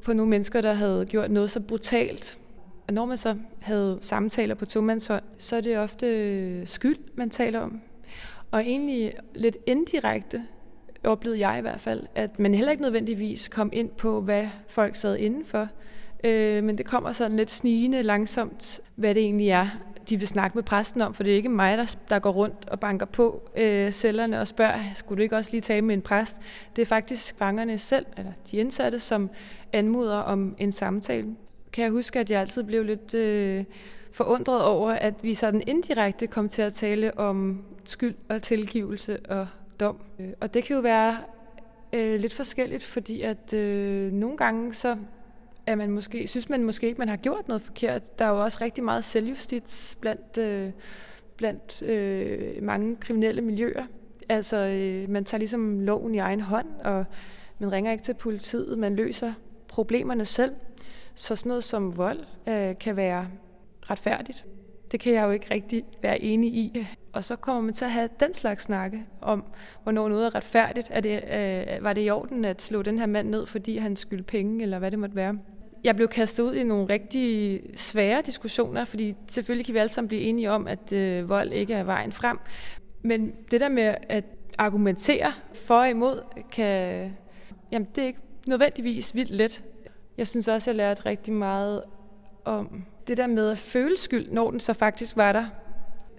på 0.05 0.13
nogle 0.13 0.31
mennesker, 0.31 0.61
der 0.61 0.73
havde 0.73 1.07
gjort 1.07 1.31
noget 1.31 1.51
så 1.51 1.61
brutalt. 1.61 2.39
Og 2.89 2.95
når 2.95 3.05
man 3.05 3.17
så 3.17 3.37
havde 3.61 3.99
samtaler 4.01 4.55
på 4.55 4.67
tomandshånd, 4.67 5.23
så 5.39 5.57
er 5.57 5.61
det 5.61 5.79
ofte 5.79 6.07
øh, 6.07 6.67
skyld, 6.67 6.99
man 7.15 7.31
taler 7.31 7.61
om. 7.61 7.81
Og 8.51 8.61
egentlig 8.61 9.13
lidt 9.35 9.57
indirekte 9.67 10.43
oplevede 11.05 11.49
jeg 11.49 11.59
i 11.59 11.61
hvert 11.61 11.81
fald, 11.81 12.03
at 12.15 12.39
man 12.39 12.55
heller 12.55 12.71
ikke 12.71 12.83
nødvendigvis 12.83 13.49
kom 13.49 13.71
ind 13.73 13.91
på, 13.91 14.21
hvad 14.21 14.49
folk 14.69 14.97
sad 14.97 15.17
indenfor. 15.17 15.69
Øh, 16.25 16.65
men 16.65 16.79
det 16.79 16.87
kommer 16.87 17.13
sådan 17.13 17.37
lidt 17.37 17.51
snigende 17.51 18.03
langsomt, 18.03 18.81
hvad 18.97 19.15
det 19.15 19.23
egentlig 19.23 19.49
er, 19.49 19.69
de 20.09 20.17
vil 20.17 20.29
snakke 20.29 20.59
med 20.59 20.63
præsten 20.63 21.03
om, 21.03 21.15
for 21.15 21.23
det 21.23 21.33
er 21.33 21.37
ikke 21.37 21.49
mig, 21.49 21.79
der, 21.79 21.97
der 22.09 22.19
går 22.19 22.31
rundt 22.31 22.69
og 22.69 22.81
banker 22.81 23.07
på 23.07 23.51
øh, 23.57 23.93
cellerne 23.93 24.41
og 24.41 24.49
spørger, 24.49 24.81
skulle 24.95 25.17
du 25.17 25.23
ikke 25.23 25.37
også 25.37 25.51
lige 25.51 25.61
tale 25.61 25.83
med 25.83 25.95
en 25.95 26.03
præst? 26.03 26.39
Det 26.77 26.83
er 26.83 26.87
faktisk 26.87 27.39
fangerne 27.39 27.79
selv, 27.79 28.07
eller 28.17 28.33
de 28.51 28.57
indsatte, 28.57 28.99
som 28.99 29.31
anmoder 29.75 30.17
om 30.17 30.57
en 30.59 30.73
samtale. 30.73 31.37
Kan 31.73 31.85
jeg 31.85 31.91
huske, 31.91 32.19
at 32.21 32.31
jeg 32.31 32.41
altid 32.41 32.63
blev 32.63 32.85
lidt 32.85 33.15
øh, 33.15 33.65
forundret 34.13 34.65
over, 34.65 34.93
at 34.93 35.15
vi 35.23 35.35
sådan 35.35 35.63
indirekte 35.67 36.27
kom 36.27 36.49
til 36.49 36.63
at 36.63 36.73
tale 36.73 37.19
om 37.19 37.65
skyld 37.85 38.15
og 38.29 38.43
tilgivelse 38.43 39.19
og 39.29 39.47
dom. 39.81 39.97
Øh, 40.19 40.29
og 40.41 40.55
det 40.55 40.65
kan 40.65 40.77
jo 40.77 40.83
være 40.83 41.19
øh, 41.93 42.21
lidt 42.21 42.35
forskelligt, 42.35 42.85
fordi 42.85 43.21
at 43.21 43.53
øh, 43.53 44.13
nogle 44.13 44.37
gange 44.37 44.75
så 44.75 44.97
at 45.67 45.79
man 45.79 45.91
måske, 45.91 46.27
synes 46.27 46.49
man 46.49 46.65
måske 46.65 46.87
ikke, 46.87 46.99
man 46.99 47.09
har 47.09 47.17
gjort 47.17 47.49
noget 47.49 47.63
forkert. 47.63 48.19
Der 48.19 48.25
er 48.25 48.29
jo 48.29 48.43
også 48.43 48.59
rigtig 48.61 48.85
meget 48.85 49.05
selvjustits 49.05 49.99
blandt, 50.01 50.39
øh, 50.39 50.71
blandt 51.37 51.83
øh, 51.83 52.63
mange 52.63 52.97
kriminelle 52.97 53.43
miljøer. 53.43 53.85
Altså, 54.29 54.57
øh, 54.57 55.11
man 55.11 55.25
tager 55.25 55.39
ligesom 55.39 55.81
loven 55.81 56.15
i 56.15 56.19
egen 56.19 56.41
hånd, 56.41 56.69
og 56.85 57.05
man 57.59 57.73
ringer 57.73 57.93
ikke 57.93 58.05
til 58.05 58.15
politiet, 58.15 58.79
man 58.79 58.97
løser 58.97 59.33
problemerne 59.75 60.25
selv. 60.25 60.53
Så 61.15 61.37
sådan 61.37 61.49
noget 61.49 61.65
som 61.65 61.97
vold 61.97 62.19
øh, 62.49 62.79
kan 62.81 62.97
være 62.97 63.29
retfærdigt. 63.91 64.45
Det 64.93 65.01
kan 65.01 65.13
jeg 65.13 65.23
jo 65.23 65.31
ikke 65.31 65.47
rigtig 65.51 65.85
være 66.03 66.23
enig 66.23 66.55
i. 66.55 66.87
Og 67.13 67.25
så 67.25 67.37
kommer 67.37 67.63
man 67.63 67.75
til 67.75 67.85
at 67.85 67.91
have 67.91 68.09
den 68.21 68.35
slags 68.35 68.63
snakke 68.63 69.07
om, 69.21 69.45
hvornår 69.83 70.09
noget 70.09 70.27
er 70.27 70.35
retfærdigt. 70.35 70.89
Er 70.91 71.01
det, 71.01 71.25
øh, 71.25 71.85
var 71.85 71.93
det 71.93 72.07
i 72.07 72.11
orden 72.11 72.45
at 72.45 72.63
slå 72.63 72.83
den 72.83 72.99
her 72.99 73.07
mand 73.07 73.29
ned, 73.29 73.47
fordi 73.47 73.77
han 73.77 73.97
skyldte 73.97 74.25
penge, 74.25 74.63
eller 74.63 74.79
hvad 74.79 74.91
det 74.91 74.99
måtte 74.99 75.17
være? 75.17 75.39
jeg 75.85 75.97
blev 75.97 76.09
kastet 76.09 76.43
ud 76.43 76.55
i 76.55 76.65
nogle 76.65 76.89
rigtig 76.89 77.61
svære 77.77 78.23
diskussioner, 78.27 78.85
fordi 78.85 79.15
selvfølgelig 79.27 79.67
kan 79.67 79.75
vi 79.75 79.79
alle 79.79 79.89
sammen 79.93 80.09
blive 80.09 80.23
enige 80.23 80.51
om, 80.51 80.67
at 80.67 80.93
øh, 80.93 81.29
vold 81.29 81.53
ikke 81.53 81.75
er 81.75 81.83
vejen 81.83 82.13
frem. 82.13 82.39
Men 83.03 83.33
det 83.51 83.61
der 83.61 83.69
med 83.69 83.95
at 84.09 84.25
argumentere 84.59 85.33
for 85.53 85.75
og 85.75 85.91
imod, 85.91 86.21
kan, 86.53 87.11
jamen, 87.73 87.89
det 87.95 88.03
er 88.03 88.07
ikke 88.07 88.21
nødvendigvis 88.47 89.15
vildt 89.15 89.31
let. 89.31 89.65
Jeg 90.19 90.29
synes 90.29 90.49
også, 90.49 90.71
jeg 90.71 90.77
lærte 90.77 91.07
rigtig 91.07 91.35
meget 91.35 91.83
om 92.45 92.85
det 93.09 93.17
der 93.17 93.27
med 93.27 93.51
at 93.51 93.59
føle 93.59 93.99
skyld, 93.99 94.31
når 94.31 94.51
den 94.51 94.61
så 94.61 94.73
faktisk 94.73 95.17
var 95.17 95.33
der. 95.33 95.47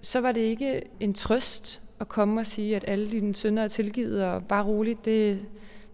Så 0.02 0.20
var 0.20 0.32
det 0.32 0.40
ikke 0.40 0.82
en 1.00 1.14
trøst 1.14 1.82
at 2.00 2.08
komme 2.08 2.40
og 2.40 2.46
sige, 2.46 2.76
at 2.76 2.84
alle 2.86 3.10
dine 3.10 3.34
sønner 3.34 3.64
er 3.64 3.68
tilgivet, 3.68 4.24
og 4.24 4.44
bare 4.44 4.64
roligt, 4.64 5.04
det, 5.04 5.40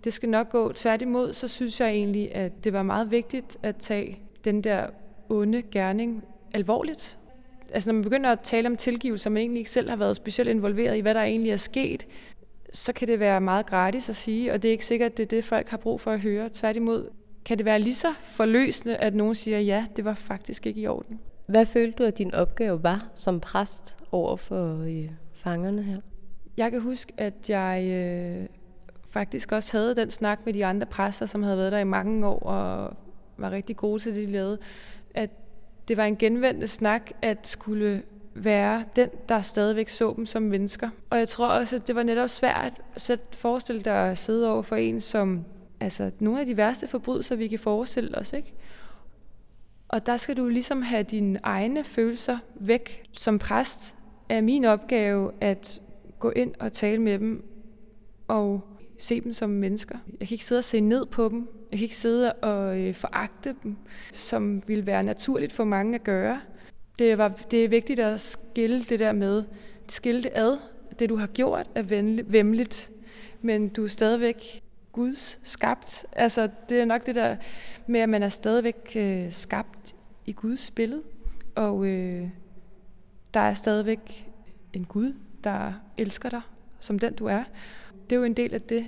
det 0.05 0.13
skal 0.13 0.29
nok 0.29 0.51
gå. 0.51 0.73
Tværtimod, 0.73 1.33
så 1.33 1.49
synes 1.49 1.81
jeg 1.81 1.89
egentlig, 1.89 2.35
at 2.35 2.65
det 2.65 2.73
var 2.73 2.83
meget 2.83 3.11
vigtigt 3.11 3.57
at 3.63 3.77
tage 3.77 4.19
den 4.45 4.65
der 4.65 4.87
onde 5.29 5.63
gerning 5.63 6.25
alvorligt. 6.55 7.19
Altså 7.71 7.91
når 7.91 7.95
man 7.95 8.03
begynder 8.03 8.31
at 8.31 8.41
tale 8.41 8.69
om 8.69 8.77
tilgivelse, 8.77 9.29
og 9.29 9.33
man 9.33 9.41
egentlig 9.41 9.59
ikke 9.59 9.71
selv 9.71 9.89
har 9.89 9.97
været 9.97 10.17
specielt 10.17 10.51
involveret 10.51 10.97
i, 10.97 11.01
hvad 11.01 11.15
der 11.15 11.23
egentlig 11.23 11.53
er 11.53 11.57
sket, 11.57 12.07
så 12.73 12.93
kan 12.93 13.09
det 13.09 13.21
være 13.21 13.41
meget 13.41 13.67
gratis 13.67 14.09
at 14.09 14.17
sige, 14.17 14.53
og 14.53 14.63
det 14.63 14.69
er 14.69 14.73
ikke 14.73 14.87
sikkert, 14.87 15.11
at 15.11 15.17
det 15.17 15.23
er 15.23 15.27
det, 15.27 15.45
folk 15.45 15.69
har 15.69 15.77
brug 15.77 16.01
for 16.01 16.11
at 16.11 16.21
høre. 16.21 16.49
Tværtimod 16.53 17.09
kan 17.45 17.59
det 17.59 17.65
være 17.65 17.79
lige 17.79 17.95
så 17.95 18.15
forløsende, 18.23 18.97
at 18.97 19.15
nogen 19.15 19.35
siger, 19.35 19.61
ja, 19.61 19.87
det 19.97 20.05
var 20.05 20.15
faktisk 20.15 20.67
ikke 20.67 20.81
i 20.81 20.87
orden. 20.87 21.21
Hvad 21.47 21.67
følte 21.67 21.99
du, 21.99 22.05
at 22.05 22.19
din 22.19 22.35
opgave 22.35 22.83
var 22.83 23.09
som 23.15 23.41
præst 23.41 23.97
over 24.13 24.37
for 24.37 24.83
øh, 24.83 25.11
fangerne 25.33 25.83
her? 25.83 26.01
Jeg 26.57 26.71
kan 26.71 26.81
huske, 26.81 27.13
at 27.17 27.51
jeg 27.51 27.85
øh, 27.85 28.47
faktisk 29.11 29.53
også 29.53 29.79
havde 29.79 29.97
den 29.97 30.11
snak 30.11 30.41
med 30.45 30.53
de 30.53 30.67
andre 30.67 30.87
præster, 30.87 31.27
som 31.27 31.43
havde 31.43 31.57
været 31.57 31.73
der 31.73 31.79
i 31.79 31.85
mange 31.85 32.27
år 32.27 32.39
og 32.39 32.97
var 33.37 33.51
rigtig 33.51 33.77
gode 33.77 34.03
til 34.03 34.15
det, 34.15 34.29
de 34.29 34.33
lavede, 34.33 34.59
at 35.15 35.31
det 35.89 35.97
var 35.97 36.05
en 36.05 36.17
genvendende 36.17 36.67
snak 36.67 37.11
at 37.23 37.49
skulle 37.49 38.03
være 38.35 38.85
den, 38.97 39.09
der 39.29 39.43
stadigvæk 39.43 39.89
så 39.89 40.15
dem 40.17 40.27
som 40.27 40.43
mennesker. 40.43 40.91
Og 41.11 41.19
jeg 41.19 41.29
tror 41.29 41.47
også, 41.47 41.77
at 41.77 41.87
det 41.87 41.97
var 41.97 42.03
netop 42.03 42.29
svært 42.29 42.73
at 42.95 43.21
forestille 43.33 43.83
dig 43.83 44.11
at 44.11 44.19
sidde 44.19 44.53
over 44.53 44.63
for 44.63 44.77
en, 44.77 45.01
som 45.01 45.45
altså 45.81 46.11
nogle 46.19 46.41
af 46.41 46.47
de 46.47 46.57
værste 46.57 46.89
forbrydelser, 46.89 47.37
vi 47.37 47.49
kan 47.49 47.59
forestille 47.59 48.19
os, 48.19 48.33
ikke? 48.33 48.55
Og 49.89 50.07
der 50.07 50.17
skal 50.17 50.37
du 50.37 50.49
ligesom 50.49 50.83
have 50.83 51.03
dine 51.03 51.41
egne 51.43 51.85
følelser 51.85 52.39
væk. 52.55 53.03
Som 53.13 53.39
præst 53.39 53.97
er 54.29 54.41
min 54.41 54.65
opgave 54.65 55.31
at 55.41 55.81
gå 56.19 56.31
ind 56.31 56.55
og 56.59 56.73
tale 56.73 57.03
med 57.03 57.19
dem 57.19 57.45
og 58.29 58.61
se 58.99 59.21
dem 59.21 59.33
som 59.33 59.51
mennesker. 59.51 59.99
Jeg 60.21 60.29
kan 60.29 60.35
ikke 60.35 60.45
sidde 60.45 60.59
og 60.59 60.65
se 60.65 60.81
ned 60.81 61.07
på 61.07 61.29
dem. 61.29 61.49
Jeg 61.71 61.79
kan 61.79 61.85
ikke 61.85 61.97
sidde 61.97 62.33
og 62.33 62.81
øh, 62.81 62.95
foragte 62.95 63.55
dem, 63.63 63.77
som 64.13 64.63
ville 64.67 64.87
være 64.87 65.03
naturligt 65.03 65.53
for 65.53 65.65
mange 65.65 65.95
at 65.95 66.05
gøre. 66.05 66.41
Det, 67.03 67.19
var, 67.19 67.29
det 67.29 67.65
er 67.65 67.69
vigtigt 67.69 68.01
at 68.01 68.21
skille 68.21 68.85
det 68.85 68.99
der 68.99 69.13
med, 69.13 69.45
skille 69.89 70.23
det 70.23 70.31
ad. 70.35 70.59
Det, 70.99 71.09
du 71.09 71.17
har 71.17 71.27
gjort, 71.27 71.67
er 71.75 71.83
vemmeligt, 72.27 72.91
men 73.41 73.69
du 73.69 73.85
er 73.85 73.89
stadigvæk 73.89 74.63
Guds 74.93 75.41
skabt. 75.43 76.07
Altså, 76.13 76.49
det 76.69 76.81
er 76.81 76.85
nok 76.85 77.07
det 77.07 77.15
der 77.15 77.37
med, 77.87 78.01
at 78.01 78.09
man 78.09 78.23
er 78.23 78.29
stadigvæk 78.29 78.93
øh, 78.97 79.33
skabt 79.33 79.95
i 80.27 80.33
Guds 80.33 80.71
billede. 80.71 81.03
Og 81.55 81.87
øh, 81.87 82.29
der 83.35 83.41
er 83.41 83.55
stadigvæk 83.55 84.29
en 84.73 84.85
Gud, 84.85 85.15
der 85.45 85.73
elsker 85.97 86.29
dig, 86.29 86.41
som 86.81 86.99
den 86.99 87.15
du 87.15 87.27
er 87.27 87.45
det 88.11 88.17
er 88.17 88.21
jo 88.21 88.25
en 88.25 88.35
del 88.35 88.55
af 88.55 88.63
det, 88.63 88.87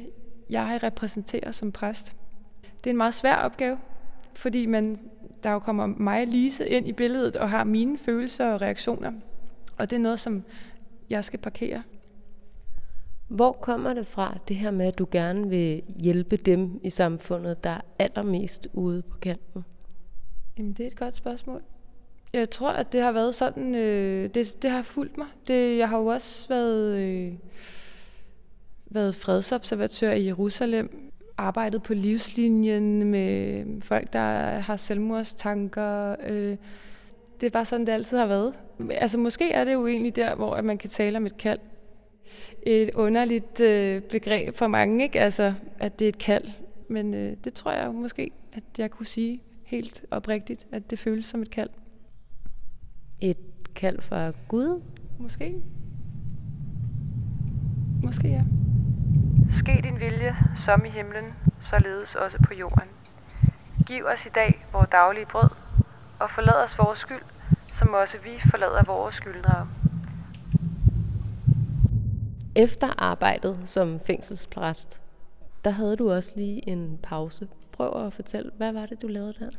jeg 0.50 0.80
repræsenterer 0.82 1.52
som 1.52 1.72
præst. 1.72 2.14
Det 2.84 2.90
er 2.90 2.92
en 2.92 2.96
meget 2.96 3.14
svær 3.14 3.34
opgave, 3.34 3.78
fordi 4.34 4.66
man, 4.66 5.00
der 5.44 5.50
jo 5.50 5.58
kommer 5.58 5.86
mig 5.86 6.26
Lise 6.26 6.68
ind 6.68 6.88
i 6.88 6.92
billedet 6.92 7.36
og 7.36 7.50
har 7.50 7.64
mine 7.64 7.98
følelser 7.98 8.52
og 8.52 8.60
reaktioner. 8.60 9.12
Og 9.78 9.90
det 9.90 9.96
er 9.96 10.00
noget, 10.00 10.20
som 10.20 10.42
jeg 11.10 11.24
skal 11.24 11.38
parkere. 11.38 11.82
Hvor 13.28 13.52
kommer 13.52 13.94
det 13.94 14.06
fra, 14.06 14.38
det 14.48 14.56
her 14.56 14.70
med, 14.70 14.86
at 14.86 14.98
du 14.98 15.06
gerne 15.10 15.48
vil 15.48 15.82
hjælpe 16.00 16.36
dem 16.36 16.80
i 16.82 16.90
samfundet, 16.90 17.64
der 17.64 17.70
er 17.70 17.80
allermest 17.98 18.68
ude 18.72 19.02
på 19.02 19.18
kanten? 19.18 19.64
Jamen, 20.58 20.72
det 20.72 20.80
er 20.80 20.86
et 20.86 20.96
godt 20.96 21.16
spørgsmål. 21.16 21.62
Jeg 22.32 22.50
tror, 22.50 22.70
at 22.70 22.92
det 22.92 23.02
har 23.02 23.12
været 23.12 23.34
sådan, 23.34 23.74
øh, 23.74 24.30
det, 24.34 24.62
det 24.62 24.70
har 24.70 24.82
fulgt 24.82 25.18
mig. 25.18 25.26
Det, 25.48 25.78
jeg 25.78 25.88
har 25.88 25.98
jo 25.98 26.06
også 26.06 26.48
været... 26.48 26.98
Øh, 26.98 27.34
været 28.86 29.14
fredsobservatør 29.14 30.12
i 30.12 30.26
Jerusalem, 30.26 31.12
arbejdet 31.36 31.82
på 31.82 31.94
livslinjen 31.94 33.04
med 33.04 33.64
folk, 33.82 34.12
der 34.12 34.58
har 34.58 34.76
selvmordstanker. 34.76 36.16
Øh, 36.26 36.56
det 37.40 37.46
er 37.46 37.50
bare 37.50 37.64
sådan, 37.64 37.86
det 37.86 37.92
altid 37.92 38.18
har 38.18 38.26
været. 38.26 38.54
Altså 38.90 39.18
måske 39.18 39.52
er 39.52 39.64
det 39.64 39.72
jo 39.72 39.86
egentlig 39.86 40.16
der, 40.16 40.34
hvor 40.34 40.62
man 40.62 40.78
kan 40.78 40.90
tale 40.90 41.16
om 41.16 41.26
et 41.26 41.36
kald. 41.36 41.58
Et 42.62 42.90
underligt 42.94 43.60
øh, 43.60 44.02
begreb 44.02 44.56
for 44.56 44.66
mange, 44.66 45.04
ikke? 45.04 45.20
Altså, 45.20 45.54
at 45.78 45.98
det 45.98 46.04
er 46.04 46.08
et 46.08 46.18
kald. 46.18 46.44
Men 46.88 47.14
øh, 47.14 47.36
det 47.44 47.54
tror 47.54 47.72
jeg 47.72 47.94
måske, 47.94 48.30
at 48.52 48.62
jeg 48.78 48.90
kunne 48.90 49.06
sige 49.06 49.42
helt 49.64 50.04
oprigtigt, 50.10 50.66
at 50.72 50.90
det 50.90 50.98
føles 50.98 51.24
som 51.24 51.42
et 51.42 51.50
kald. 51.50 51.70
Et 53.20 53.36
kald 53.74 54.00
fra 54.00 54.32
Gud? 54.48 54.82
Måske. 55.18 55.54
Måske, 58.02 58.28
ja. 58.28 58.44
Ske 59.54 59.80
din 59.82 60.00
vilje, 60.00 60.36
som 60.56 60.84
i 60.84 60.88
himlen, 60.88 61.24
således 61.60 62.14
også 62.14 62.38
på 62.46 62.54
jorden. 62.54 62.88
Giv 63.86 64.04
os 64.04 64.26
i 64.26 64.28
dag 64.28 64.66
vores 64.72 64.88
daglige 64.92 65.26
brød, 65.26 65.50
og 66.20 66.30
forlad 66.30 66.64
os 66.64 66.78
vores 66.78 66.98
skyld, 66.98 67.22
som 67.72 67.94
også 67.94 68.18
vi 68.24 68.30
forlader 68.50 68.82
vores 68.86 69.14
skyldnere. 69.14 69.68
Efter 72.56 73.02
arbejdet 73.02 73.58
som 73.64 74.00
fængselspræst, 74.00 75.02
der 75.64 75.70
havde 75.70 75.96
du 75.96 76.12
også 76.12 76.32
lige 76.36 76.68
en 76.68 76.98
pause. 77.02 77.48
Prøv 77.72 78.06
at 78.06 78.12
fortælle, 78.12 78.50
hvad 78.56 78.72
var 78.72 78.86
det, 78.86 79.02
du 79.02 79.06
lavede 79.06 79.34
der? 79.40 79.50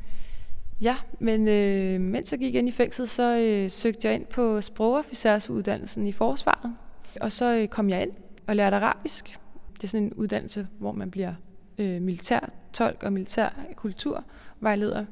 Ja, 0.81 0.95
men 1.19 1.47
øh, 1.47 2.01
mens 2.01 2.31
jeg 2.31 2.39
gik 2.39 2.55
ind 2.55 2.67
i 2.67 2.71
fængslet, 2.71 3.09
så 3.09 3.37
øh, 3.37 3.69
søgte 3.69 4.07
jeg 4.07 4.15
ind 4.15 4.25
på 4.25 4.61
sprogofficersuddannelsen 4.61 6.07
i 6.07 6.11
forsvaret. 6.11 6.75
Og 7.21 7.31
så 7.31 7.55
øh, 7.55 7.67
kom 7.67 7.89
jeg 7.89 8.01
ind 8.01 8.11
og 8.47 8.55
lærte 8.55 8.75
arabisk. 8.75 9.39
Det 9.75 9.83
er 9.83 9.87
sådan 9.87 10.03
en 10.03 10.13
uddannelse, 10.13 10.67
hvor 10.79 10.91
man 10.91 11.11
bliver 11.11 11.33
øh, 11.77 12.01
militær 12.01 12.49
tolk 12.73 13.03
og 13.03 13.13
militær 13.13 13.49
kulturvejleder. 13.75 15.05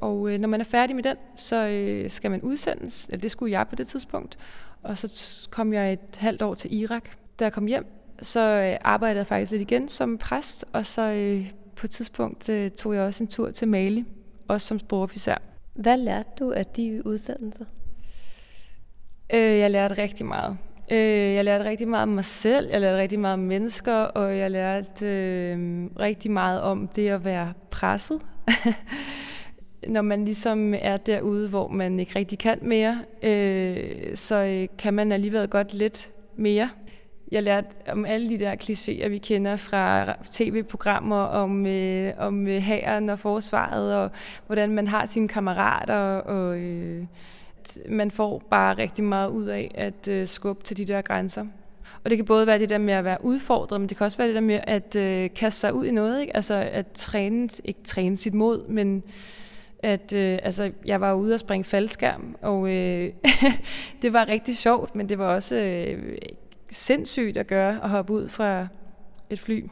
Og 0.00 0.32
øh, 0.32 0.40
når 0.40 0.48
man 0.48 0.60
er 0.60 0.64
færdig 0.64 0.96
med 0.96 1.02
den, 1.02 1.16
så 1.36 1.66
øh, 1.66 2.10
skal 2.10 2.30
man 2.30 2.42
udsendes. 2.42 3.06
Eller 3.06 3.20
det 3.20 3.30
skulle 3.30 3.52
jeg 3.52 3.68
på 3.68 3.76
det 3.76 3.86
tidspunkt. 3.86 4.38
Og 4.82 4.98
så 4.98 5.48
kom 5.50 5.72
jeg 5.72 5.92
et 5.92 6.16
halvt 6.16 6.42
år 6.42 6.54
til 6.54 6.74
Irak. 6.74 7.04
Da 7.38 7.44
jeg 7.44 7.52
kom 7.52 7.66
hjem, 7.66 7.86
så 8.22 8.40
øh, 8.40 8.76
arbejdede 8.80 9.18
jeg 9.18 9.26
faktisk 9.26 9.52
lidt 9.52 9.62
igen 9.62 9.88
som 9.88 10.18
præst, 10.18 10.64
og 10.72 10.86
så 10.86 11.02
øh, 11.02 11.50
på 11.76 11.86
et 11.86 11.90
tidspunkt 11.90 12.48
øh, 12.48 12.70
tog 12.70 12.94
jeg 12.94 13.02
også 13.02 13.24
en 13.24 13.28
tur 13.28 13.50
til 13.50 13.68
Mali, 13.68 14.04
også 14.48 14.66
som 14.66 14.78
sprogofficer. 14.78 15.34
Hvad 15.74 15.96
lærte 15.96 16.28
du 16.38 16.52
af 16.52 16.66
de 16.66 17.02
udsendelser? 17.06 17.64
Øh, 19.32 19.58
jeg 19.58 19.70
lærte 19.70 20.02
rigtig 20.02 20.26
meget. 20.26 20.58
Øh, 20.90 21.34
jeg 21.34 21.44
lærte 21.44 21.64
rigtig 21.64 21.88
meget 21.88 22.02
om 22.02 22.08
mig 22.08 22.24
selv, 22.24 22.68
jeg 22.70 22.80
lærte 22.80 22.98
rigtig 22.98 23.20
meget 23.20 23.34
om 23.34 23.40
mennesker, 23.40 23.94
og 23.94 24.38
jeg 24.38 24.50
lærte 24.50 25.06
øh, 25.06 25.84
rigtig 26.00 26.30
meget 26.30 26.60
om 26.60 26.88
det 26.88 27.08
at 27.08 27.24
være 27.24 27.52
presset. 27.70 28.20
Når 29.88 30.02
man 30.02 30.24
ligesom 30.24 30.74
er 30.78 30.96
derude, 30.96 31.48
hvor 31.48 31.68
man 31.68 32.00
ikke 32.00 32.18
rigtig 32.18 32.38
kan 32.38 32.58
mere, 32.62 32.98
øh, 33.22 34.16
så 34.16 34.36
øh, 34.36 34.68
kan 34.78 34.94
man 34.94 35.12
alligevel 35.12 35.48
godt 35.48 35.74
lidt 35.74 36.10
mere. 36.36 36.70
Jeg 37.32 37.42
lærte 37.42 37.68
om 37.88 38.04
alle 38.04 38.28
de 38.28 38.38
der 38.38 38.54
klichéer, 38.54 39.08
vi 39.08 39.18
kender 39.18 39.56
fra 39.56 40.14
tv-programmer 40.30 41.20
om, 41.20 41.66
øh, 41.66 42.12
om 42.18 42.46
hæren 42.46 43.08
og 43.08 43.18
forsvaret, 43.18 43.94
og 43.94 44.10
hvordan 44.46 44.70
man 44.70 44.86
har 44.86 45.06
sine 45.06 45.28
kammerater, 45.28 45.94
og 46.18 46.58
øh, 46.58 47.04
man 47.88 48.10
får 48.10 48.42
bare 48.50 48.78
rigtig 48.78 49.04
meget 49.04 49.30
ud 49.30 49.46
af 49.46 49.70
at 49.74 50.08
øh, 50.08 50.26
skubbe 50.26 50.64
til 50.64 50.76
de 50.76 50.84
der 50.84 51.02
grænser. 51.02 51.46
Og 52.04 52.10
det 52.10 52.18
kan 52.18 52.24
både 52.24 52.46
være 52.46 52.58
det 52.58 52.68
der 52.68 52.78
med 52.78 52.94
at 52.94 53.04
være 53.04 53.24
udfordret, 53.24 53.80
men 53.80 53.88
det 53.88 53.96
kan 53.96 54.04
også 54.04 54.18
være 54.18 54.26
det 54.26 54.34
der 54.34 54.40
med 54.40 54.60
at 54.62 54.96
øh, 54.96 55.30
kaste 55.34 55.60
sig 55.60 55.74
ud 55.74 55.84
i 55.84 55.90
noget. 55.90 56.20
Ikke? 56.20 56.36
Altså 56.36 56.54
at 56.54 56.86
træne, 56.94 57.48
ikke 57.64 57.80
træne 57.84 58.16
sit 58.16 58.34
mod, 58.34 58.68
men 58.68 59.02
at 59.82 60.12
øh, 60.12 60.38
altså, 60.42 60.72
jeg 60.86 61.00
var 61.00 61.14
ude 61.14 61.34
og 61.34 61.40
springe 61.40 61.64
faldskærm, 61.64 62.36
og 62.42 62.70
øh, 62.70 63.12
det 64.02 64.12
var 64.12 64.28
rigtig 64.28 64.56
sjovt, 64.56 64.96
men 64.96 65.08
det 65.08 65.18
var 65.18 65.34
også 65.34 65.56
øh, 65.56 66.18
sindssygt 66.70 67.36
at 67.36 67.46
gøre 67.46 67.84
at 67.84 67.90
hoppe 67.90 68.12
ud 68.12 68.28
fra 68.28 68.66
et 69.30 69.40
fly. 69.40 69.64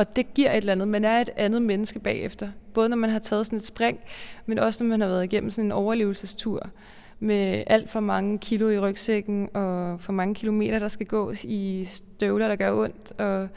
Og 0.00 0.16
det 0.16 0.34
giver 0.34 0.50
et 0.50 0.56
eller 0.56 0.72
andet. 0.72 0.88
Man 0.88 1.04
er 1.04 1.20
et 1.20 1.30
andet 1.36 1.62
menneske 1.62 1.98
bagefter. 1.98 2.48
Både 2.74 2.88
når 2.88 2.96
man 2.96 3.10
har 3.10 3.18
taget 3.18 3.46
sådan 3.46 3.56
et 3.56 3.66
spring, 3.66 4.00
men 4.46 4.58
også 4.58 4.84
når 4.84 4.88
man 4.88 5.00
har 5.00 5.08
været 5.08 5.24
igennem 5.24 5.50
sådan 5.50 5.64
en 5.64 5.72
overlevelsestur 5.72 6.70
med 7.18 7.64
alt 7.66 7.90
for 7.90 8.00
mange 8.00 8.38
kilo 8.38 8.68
i 8.68 8.78
rygsækken 8.78 9.48
og 9.54 10.00
for 10.00 10.12
mange 10.12 10.34
kilometer, 10.34 10.78
der 10.78 10.88
skal 10.88 11.06
gås 11.06 11.44
i 11.44 11.84
støvler, 11.84 12.48
der 12.48 12.56
gør 12.56 12.72
ondt. 12.72 13.12
Og, 13.20 13.48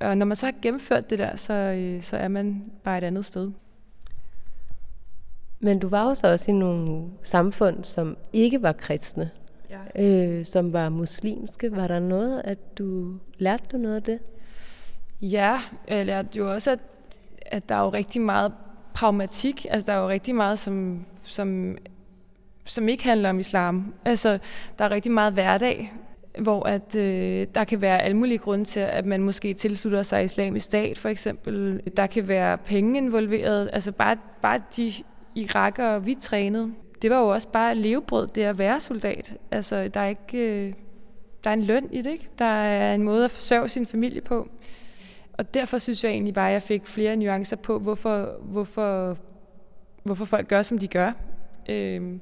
og 0.00 0.18
når 0.18 0.26
man 0.26 0.36
så 0.36 0.46
har 0.46 0.54
gennemført 0.62 1.10
det 1.10 1.18
der, 1.18 1.36
så, 1.36 1.52
øh, 1.52 2.02
så 2.02 2.16
er 2.16 2.28
man 2.28 2.64
bare 2.84 2.98
et 2.98 3.04
andet 3.04 3.24
sted. 3.24 3.50
Men 5.60 5.78
du 5.78 5.88
var 5.88 6.08
jo 6.08 6.14
så 6.14 6.32
også 6.32 6.50
i 6.50 6.54
nogle 6.54 7.04
samfund, 7.22 7.84
som 7.84 8.16
ikke 8.32 8.62
var 8.62 8.72
kristne, 8.72 9.30
ja. 9.70 10.04
øh, 10.04 10.44
som 10.44 10.72
var 10.72 10.88
muslimske. 10.88 11.76
Var 11.76 11.88
der 11.88 11.98
noget, 11.98 12.42
at 12.44 12.78
du 12.78 13.14
lærte 13.38 13.64
du 13.72 13.76
noget 13.76 13.96
af 13.96 14.02
det? 14.02 14.18
Ja, 15.22 15.60
jeg 15.88 16.06
lærte 16.06 16.38
jo 16.38 16.52
også, 16.52 16.70
at, 16.70 16.78
at 17.46 17.68
der 17.68 17.74
er 17.74 17.80
jo 17.80 17.88
rigtig 17.88 18.20
meget 18.20 18.52
pragmatik. 18.94 19.66
Altså, 19.70 19.86
der 19.86 19.92
er 19.92 20.02
jo 20.02 20.08
rigtig 20.08 20.34
meget, 20.34 20.58
som, 20.58 21.04
som, 21.24 21.78
som 22.64 22.88
ikke 22.88 23.04
handler 23.04 23.30
om 23.30 23.38
islam. 23.38 23.94
Altså, 24.04 24.38
der 24.78 24.84
er 24.84 24.90
rigtig 24.90 25.12
meget 25.12 25.32
hverdag, 25.32 25.92
hvor 26.38 26.62
at, 26.62 26.96
øh, 26.96 27.46
der 27.54 27.64
kan 27.64 27.80
være 27.80 28.02
alle 28.02 28.16
mulige 28.16 28.38
grunde 28.38 28.64
til, 28.64 28.80
at 28.80 29.06
man 29.06 29.22
måske 29.22 29.54
tilslutter 29.54 30.02
sig 30.02 30.24
islamisk 30.24 30.64
stat, 30.64 30.98
for 30.98 31.08
eksempel. 31.08 31.82
Der 31.96 32.06
kan 32.06 32.28
være 32.28 32.58
penge 32.58 32.98
involveret. 32.98 33.70
Altså, 33.72 33.92
bare, 33.92 34.16
bare 34.42 34.60
de 34.76 34.92
irakere, 35.34 36.04
vi 36.04 36.14
trænede, 36.14 36.72
det 37.02 37.10
var 37.10 37.18
jo 37.18 37.28
også 37.28 37.48
bare 37.48 37.74
levebrød, 37.74 38.26
det 38.26 38.42
at 38.42 38.58
være 38.58 38.80
soldat. 38.80 39.34
Altså, 39.50 39.88
der 39.88 40.00
er 40.00 40.08
ikke... 40.08 40.38
Øh, 40.38 40.72
der 41.44 41.50
er 41.50 41.54
en 41.54 41.64
løn 41.64 41.88
i 41.92 42.02
det, 42.02 42.10
ikke? 42.10 42.28
Der 42.38 42.44
er 42.44 42.94
en 42.94 43.02
måde 43.02 43.24
at 43.24 43.30
forsørge 43.30 43.68
sin 43.68 43.86
familie 43.86 44.20
på. 44.20 44.48
Og 45.38 45.54
derfor 45.54 45.78
synes 45.78 46.04
jeg 46.04 46.12
egentlig 46.12 46.34
bare, 46.34 46.48
at 46.48 46.52
jeg 46.52 46.62
fik 46.62 46.86
flere 46.86 47.16
nuancer 47.16 47.56
på, 47.56 47.78
hvorfor, 47.78 48.38
hvorfor, 48.42 49.18
hvorfor 50.02 50.24
folk 50.24 50.48
gør, 50.48 50.62
som 50.62 50.78
de 50.78 50.88
gør. 50.88 51.12
Øh, 51.68 52.18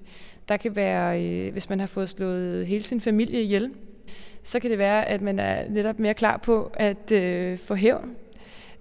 der 0.49 0.57
kan 0.57 0.77
være, 0.77 1.25
øh, 1.25 1.53
hvis 1.53 1.69
man 1.69 1.81
har 1.81 1.87
fået 1.87 2.09
slået 2.09 2.67
hele 2.67 2.83
sin 2.83 3.01
familie 3.01 3.43
ihjel, 3.43 3.71
så 4.43 4.61
kan 4.61 4.71
det 4.71 4.79
være, 4.79 5.09
at 5.09 5.23
man 5.23 5.39
er 5.39 5.69
netop 5.69 5.99
mere 5.99 6.15
klar 6.15 6.37
på 6.37 6.71
at 6.75 7.13
øh, 7.13 7.59
få 7.59 7.75
hævn. 7.75 8.17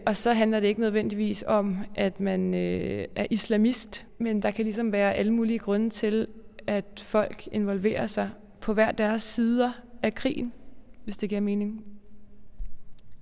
Og 0.06 0.16
så 0.16 0.34
handler 0.34 0.60
det 0.60 0.68
ikke 0.68 0.82
nødvendigvis 0.82 1.44
om, 1.48 1.78
at 1.96 2.20
man 2.20 2.56
øh, 2.56 3.06
er 3.16 3.26
islamist, 3.30 4.06
men 4.18 4.42
der 4.42 4.52
kan 4.52 4.64
ligesom 4.66 4.92
være 4.92 5.14
alle 5.14 5.34
mulige 5.34 5.60
grunde 5.60 5.90
til, 5.90 6.28
at 6.68 7.04
folk 7.04 7.48
involverer 7.52 8.08
sig 8.08 8.30
på 8.62 8.74
hver 8.74 8.92
deres 8.92 9.22
sider 9.22 9.72
af 10.04 10.16
krigen, 10.16 10.54
hvis 11.04 11.18
det 11.18 11.30
giver 11.30 11.42
mening. 11.42 11.95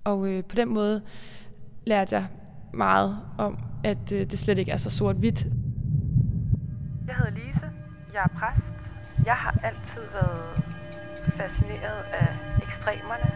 Og 0.04 0.28
øh, 0.28 0.44
på 0.44 0.56
den 0.56 0.70
måde 0.70 1.02
lærte 1.86 2.16
jeg 2.16 2.28
meget 2.74 3.18
om, 3.38 3.58
at 3.84 4.12
øh, 4.12 4.20
det 4.32 4.40
slet 4.40 4.58
ikke 4.58 4.72
er 4.72 4.78
så 4.78 4.90
sort-hvidt. 4.90 5.46
Jeg 7.08 7.16
hedder 7.16 7.32
Lise. 7.32 7.70
Jeg 8.14 8.22
er 8.24 8.40
præst. 8.40 8.74
Jeg 9.26 9.34
har 9.34 9.60
altid 9.64 10.02
været 10.14 10.64
fascineret 11.40 12.04
af 12.14 12.28
ekstremerne. 12.68 13.30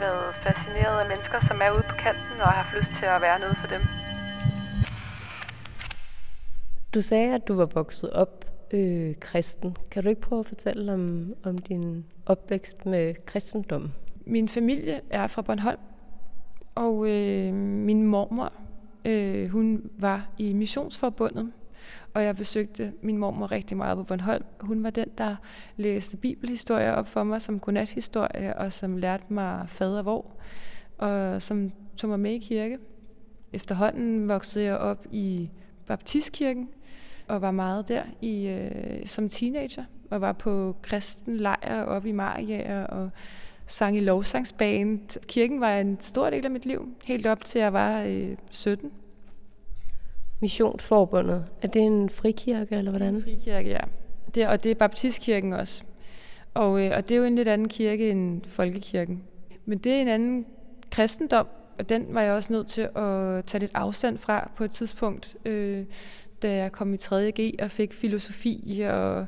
Været 0.00 0.34
fascineret 0.34 1.00
af 1.00 1.08
mennesker, 1.08 1.40
som 1.40 1.56
er 1.64 1.70
ude 1.70 1.84
på 1.88 1.94
kanten 1.94 2.36
og 2.40 2.46
har 2.48 2.62
haft 2.62 2.78
lyst 2.78 2.92
til 2.98 3.06
at 3.06 3.20
være 3.22 3.38
noget 3.38 3.56
for 3.56 3.68
dem. 3.74 3.82
Du 6.94 7.00
sagde, 7.00 7.34
at 7.34 7.48
du 7.48 7.54
var 7.54 7.66
vokset 7.66 8.10
op 8.10 8.44
øh, 8.72 9.14
kristen. 9.20 9.76
Kan 9.90 10.02
du 10.02 10.08
ikke 10.08 10.20
prøve 10.20 10.40
at 10.40 10.46
fortælle 10.46 10.92
om, 10.92 11.34
om 11.44 11.58
din 11.58 12.04
opvækst 12.26 12.86
med 12.86 13.14
kristendom? 13.26 13.92
Min 14.26 14.48
familie 14.48 15.00
er 15.10 15.26
fra 15.26 15.42
Bornholm, 15.42 15.78
og 16.74 17.10
øh, 17.10 17.54
min 17.54 18.06
mormor, 18.06 18.52
øh, 19.04 19.48
hun 19.48 19.90
var 19.98 20.28
i 20.38 20.52
missionsforbundet, 20.52 21.52
og 22.14 22.24
jeg 22.24 22.36
besøgte 22.36 22.92
min 23.02 23.18
mormor 23.18 23.52
rigtig 23.52 23.76
meget 23.76 23.96
på 23.96 24.02
Bornholm. 24.02 24.44
Hun 24.60 24.82
var 24.82 24.90
den, 24.90 25.08
der 25.18 25.36
læste 25.76 26.16
bibelhistorier 26.16 26.92
op 26.92 27.08
for 27.08 27.22
mig 27.22 27.42
som 27.42 27.60
godnathistorie, 27.60 28.56
og 28.56 28.72
som 28.72 28.96
lærte 28.96 29.24
mig 29.28 29.68
fader 29.68 30.02
hvor, 30.02 30.26
og 30.98 31.42
som 31.42 31.72
tog 31.96 32.10
mig 32.10 32.20
med 32.20 32.32
i 32.32 32.38
kirke. 32.38 32.78
Efterhånden 33.52 34.28
voksede 34.28 34.64
jeg 34.64 34.76
op 34.76 35.06
i 35.10 35.50
baptistkirken, 35.86 36.68
og 37.28 37.42
var 37.42 37.50
meget 37.50 37.88
der 37.88 38.02
i, 38.20 38.46
øh, 38.46 39.06
som 39.06 39.28
teenager, 39.28 39.84
og 40.10 40.20
var 40.20 40.32
på 40.32 40.76
kristen 40.82 41.36
lejr 41.36 41.82
op 41.82 42.06
i 42.06 42.12
Maria, 42.12 42.84
og 42.84 43.10
sang 43.72 43.96
i 43.96 44.00
lovsangsband. 44.00 45.26
Kirken 45.26 45.60
var 45.60 45.78
en 45.78 46.00
stor 46.00 46.30
del 46.30 46.44
af 46.44 46.50
mit 46.50 46.66
liv, 46.66 46.88
helt 47.04 47.26
op 47.26 47.44
til 47.44 47.60
jeg 47.60 47.72
var 47.72 48.02
øh, 48.02 48.36
17. 48.50 48.92
Missionsforbundet, 50.40 51.44
er 51.62 51.68
det 51.68 51.82
en 51.82 52.10
frikirke, 52.10 52.74
eller 52.74 52.90
hvordan? 52.90 53.14
En 53.14 53.22
frikirke, 53.22 53.70
ja. 53.70 53.80
Det, 54.34 54.48
og 54.48 54.64
det 54.64 54.70
er 54.70 54.74
baptistkirken 54.74 55.52
også. 55.52 55.82
Og, 56.54 56.84
øh, 56.84 56.96
og 56.96 57.08
det 57.08 57.14
er 57.14 57.18
jo 57.18 57.24
en 57.24 57.34
lidt 57.34 57.48
anden 57.48 57.68
kirke 57.68 58.10
end 58.10 58.42
folkekirken. 58.48 59.22
Men 59.64 59.78
det 59.78 59.92
er 59.92 60.00
en 60.00 60.08
anden 60.08 60.46
kristendom, 60.90 61.46
og 61.78 61.88
den 61.88 62.06
var 62.08 62.22
jeg 62.22 62.32
også 62.32 62.52
nødt 62.52 62.66
til 62.66 62.82
at 62.82 63.44
tage 63.44 63.58
lidt 63.58 63.70
afstand 63.74 64.18
fra 64.18 64.50
på 64.56 64.64
et 64.64 64.70
tidspunkt, 64.70 65.36
øh, 65.44 65.84
da 66.42 66.54
jeg 66.54 66.72
kom 66.72 66.94
i 66.94 66.96
3.G 66.96 67.62
og 67.62 67.70
fik 67.70 67.92
filosofi, 67.92 68.82
og, 68.90 69.26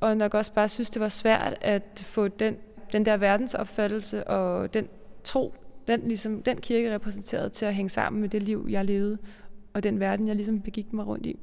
og 0.00 0.16
nok 0.16 0.34
også 0.34 0.52
bare 0.52 0.68
synes, 0.68 0.90
det 0.90 1.00
var 1.02 1.08
svært 1.08 1.54
at 1.60 2.02
få 2.06 2.28
den 2.28 2.56
den 2.92 3.06
der 3.06 3.16
verdensopfattelse 3.16 4.24
og 4.24 4.74
den 4.74 4.88
tro, 5.24 5.54
den, 5.86 6.00
ligesom, 6.00 6.42
den 6.42 6.60
kirke 6.60 6.94
repræsenterede 6.94 7.48
til 7.48 7.66
at 7.66 7.74
hænge 7.74 7.88
sammen 7.88 8.20
med 8.20 8.28
det 8.28 8.42
liv, 8.42 8.66
jeg 8.70 8.84
levede, 8.84 9.18
og 9.72 9.82
den 9.82 10.00
verden, 10.00 10.28
jeg 10.28 10.36
ligesom 10.36 10.60
begik 10.60 10.92
mig 10.92 11.06
rundt 11.06 11.26
i. 11.26 11.38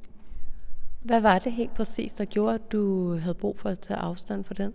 Hvad 1.02 1.20
var 1.20 1.38
det 1.38 1.52
helt 1.52 1.74
præcis, 1.74 2.14
der 2.14 2.24
gjorde, 2.24 2.54
at 2.54 2.72
du 2.72 3.14
havde 3.16 3.34
brug 3.34 3.58
for 3.58 3.68
at 3.68 3.78
tage 3.78 3.98
afstand 3.98 4.44
for 4.44 4.54
den? 4.54 4.72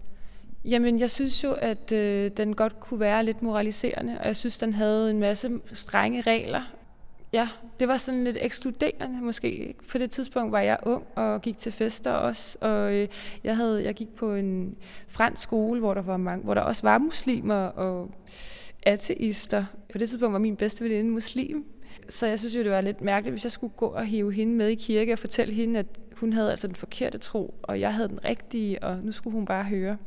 Jamen, 0.66 1.00
jeg 1.00 1.10
synes 1.10 1.44
jo, 1.44 1.52
at 1.52 1.92
øh, 1.92 2.32
den 2.38 2.56
godt 2.56 2.80
kunne 2.80 3.00
være 3.00 3.24
lidt 3.24 3.42
moraliserende, 3.42 4.18
og 4.20 4.26
jeg 4.26 4.36
synes, 4.36 4.58
den 4.58 4.74
havde 4.74 5.10
en 5.10 5.20
masse 5.20 5.50
strenge 5.74 6.22
regler, 6.22 6.62
ja, 7.36 7.50
det 7.80 7.88
var 7.88 7.98
sådan 7.98 8.24
lidt 8.24 8.38
ekskluderende 8.42 9.22
måske. 9.22 9.76
På 9.92 9.98
det 9.98 10.12
tidspunkt 10.12 10.52
var 10.52 10.60
jeg 10.60 10.78
ung 10.84 11.04
og 11.16 11.42
gik 11.42 11.60
til 11.60 11.72
fester 11.72 12.12
også, 12.12 12.58
og 12.62 12.94
øh, 12.94 13.08
jeg, 13.44 13.56
havde, 13.56 13.84
jeg 13.84 13.94
gik 13.94 14.16
på 14.16 14.34
en 14.34 14.76
fransk 15.08 15.44
skole, 15.44 15.80
hvor 15.80 15.94
der, 15.94 16.02
var 16.02 16.18
mange, 16.18 16.44
hvor 16.44 16.54
der 16.54 16.62
også 16.62 16.82
var 16.84 16.98
muslimer 16.98 17.66
og 17.66 18.12
ateister. 18.84 19.66
På 19.92 19.98
det 19.98 20.10
tidspunkt 20.10 20.34
var 20.34 20.40
min 20.40 20.56
bedste 20.56 20.84
veninde 20.84 21.12
muslim, 21.12 21.66
så 22.10 22.28
jeg 22.28 22.40
synes 22.40 22.56
jo, 22.56 22.64
det 22.64 22.72
var 22.72 22.82
lidt 22.82 23.02
mærkeligt, 23.02 23.34
hvis 23.34 23.44
jeg 23.44 23.52
skulle 23.52 23.74
gå 23.78 23.86
og 23.86 24.06
hive 24.06 24.34
hende 24.34 24.54
med 24.54 24.68
i 24.68 24.76
kirke 24.76 25.14
og 25.14 25.20
fortælle 25.20 25.54
hende, 25.54 25.80
at 25.80 25.86
hun 26.14 26.34
havde 26.34 26.50
altså 26.50 26.68
den 26.68 26.76
forkerte 26.76 27.18
tro, 27.18 27.54
og 27.64 27.80
jeg 27.80 27.94
havde 27.94 28.08
den 28.10 28.26
rigtige, 28.26 28.84
og 28.84 28.98
nu 29.04 29.12
skulle 29.12 29.34
hun 29.34 29.46
bare 29.46 29.64
høre. 29.64 29.98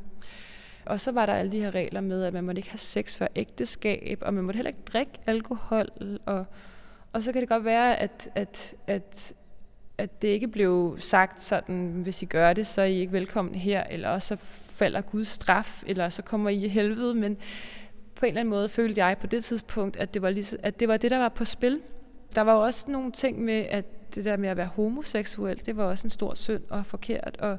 Og 0.84 1.00
så 1.00 1.12
var 1.12 1.26
der 1.26 1.32
alle 1.32 1.52
de 1.52 1.60
her 1.60 1.74
regler 1.74 2.00
med, 2.00 2.24
at 2.24 2.32
man 2.32 2.44
måtte 2.44 2.58
ikke 2.58 2.70
have 2.70 2.78
sex 2.78 3.16
før 3.16 3.26
ægteskab, 3.36 4.18
og 4.20 4.34
man 4.34 4.44
måtte 4.44 4.56
heller 4.56 4.68
ikke 4.68 4.82
drikke 4.92 5.12
alkohol. 5.26 5.88
Og, 6.26 6.44
og 7.18 7.24
så 7.24 7.33
kan 7.33 7.40
det 7.40 7.48
godt 7.48 7.64
være, 7.64 7.96
at, 7.96 8.28
at, 8.35 8.74
at, 8.87 9.35
at 9.98 10.22
det 10.22 10.28
ikke 10.28 10.48
blev 10.48 10.96
sagt 10.98 11.40
sådan, 11.40 12.00
hvis 12.02 12.22
I 12.22 12.26
gør 12.26 12.52
det, 12.52 12.66
så 12.66 12.81
er 12.83 12.87
I 12.87 12.94
ikke 13.00 13.12
velkommen 13.12 13.54
her, 13.54 13.85
eller 13.85 14.09
også 14.09 14.28
så 14.28 14.37
falder 14.70 15.00
Guds 15.00 15.28
straf, 15.28 15.83
eller 15.87 16.09
så 16.09 16.22
kommer 16.22 16.50
I 16.50 16.64
i 16.64 16.68
helvede. 16.68 17.14
Men 17.14 17.37
på 18.14 18.26
en 18.26 18.28
eller 18.28 18.40
anden 18.40 18.50
måde 18.50 18.68
følte 18.68 19.04
jeg 19.04 19.16
på 19.20 19.26
det 19.26 19.44
tidspunkt, 19.44 19.96
at 19.96 20.14
det 20.14 20.22
var, 20.22 20.31
lige, 20.31 20.59
at 20.62 20.81
det, 20.81 20.88
var 20.88 20.96
det, 20.96 21.11
der 21.11 21.18
var 21.18 21.28
på 21.28 21.44
spil. 21.44 21.81
Der 22.35 22.40
var 22.40 22.54
jo 22.54 22.61
også 22.61 22.90
nogle 22.90 23.12
ting 23.12 23.44
med, 23.44 23.66
at 23.70 24.14
det 24.14 24.24
der 24.24 24.37
med 24.37 24.48
at 24.48 24.57
være 24.57 24.66
homoseksuel, 24.66 25.66
det 25.66 25.76
var 25.76 25.85
også 25.85 26.07
en 26.07 26.11
stor 26.11 26.35
synd 26.35 26.62
og 26.70 26.87
forkert. 26.87 27.37
Og, 27.38 27.59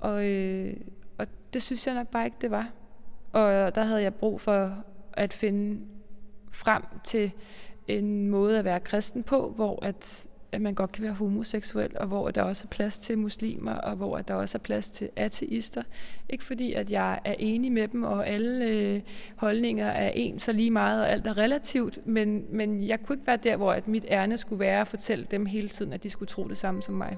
og, 0.00 0.26
øh, 0.26 0.76
og 1.18 1.26
det 1.52 1.62
synes 1.62 1.86
jeg 1.86 1.94
nok 1.94 2.08
bare 2.08 2.24
ikke, 2.24 2.36
det 2.40 2.50
var. 2.50 2.68
Og 3.32 3.74
der 3.74 3.84
havde 3.84 4.02
jeg 4.02 4.14
brug 4.14 4.40
for 4.40 4.84
at 5.12 5.32
finde 5.32 5.80
frem 6.52 6.82
til 7.04 7.32
en 7.88 8.28
måde 8.28 8.58
at 8.58 8.64
være 8.64 8.80
kristen 8.80 9.22
på, 9.22 9.52
hvor 9.56 9.84
at, 9.84 10.26
at 10.52 10.60
man 10.60 10.74
godt 10.74 10.92
kan 10.92 11.04
være 11.04 11.12
homoseksuel, 11.12 11.98
og 11.98 12.06
hvor 12.06 12.30
der 12.30 12.42
også 12.42 12.64
er 12.66 12.68
plads 12.68 12.98
til 12.98 13.18
muslimer, 13.18 13.72
og 13.72 13.96
hvor 13.96 14.18
der 14.18 14.34
også 14.34 14.58
er 14.58 14.62
plads 14.62 14.90
til 14.90 15.10
ateister. 15.16 15.82
Ikke 16.28 16.44
fordi, 16.44 16.72
at 16.72 16.92
jeg 16.92 17.20
er 17.24 17.34
enig 17.38 17.72
med 17.72 17.88
dem, 17.88 18.02
og 18.02 18.28
alle 18.28 18.64
øh, 18.64 19.00
holdninger 19.36 19.86
er 19.86 20.10
ens 20.14 20.42
så 20.42 20.52
lige 20.52 20.70
meget, 20.70 21.02
og 21.02 21.10
alt 21.10 21.26
er 21.26 21.38
relativt, 21.38 22.06
men, 22.06 22.44
men 22.50 22.88
jeg 22.88 23.02
kunne 23.02 23.16
ikke 23.16 23.26
være 23.26 23.36
der, 23.36 23.56
hvor 23.56 23.72
at 23.72 23.88
mit 23.88 24.06
ærne 24.08 24.36
skulle 24.36 24.60
være 24.60 24.80
at 24.80 24.88
fortælle 24.88 25.26
dem 25.30 25.46
hele 25.46 25.68
tiden, 25.68 25.92
at 25.92 26.02
de 26.02 26.10
skulle 26.10 26.28
tro 26.28 26.48
det 26.48 26.56
samme 26.56 26.82
som 26.82 26.94
mig. 26.94 27.16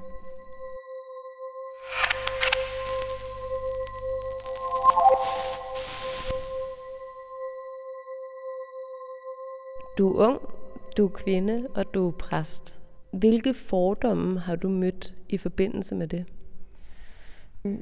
Du 9.99 10.09
er 10.19 10.27
ung, 10.27 10.41
du 10.97 11.05
er 11.05 11.09
kvinde, 11.09 11.67
og 11.75 11.95
du 11.95 12.09
er 12.09 12.13
præst. 12.13 12.81
Hvilke 13.13 13.55
fordomme 13.55 14.41
har 14.41 14.57
du 14.57 14.69
mødt 14.69 15.15
i 15.29 15.37
forbindelse 15.37 15.95
med 15.95 16.09
det? 16.09 16.25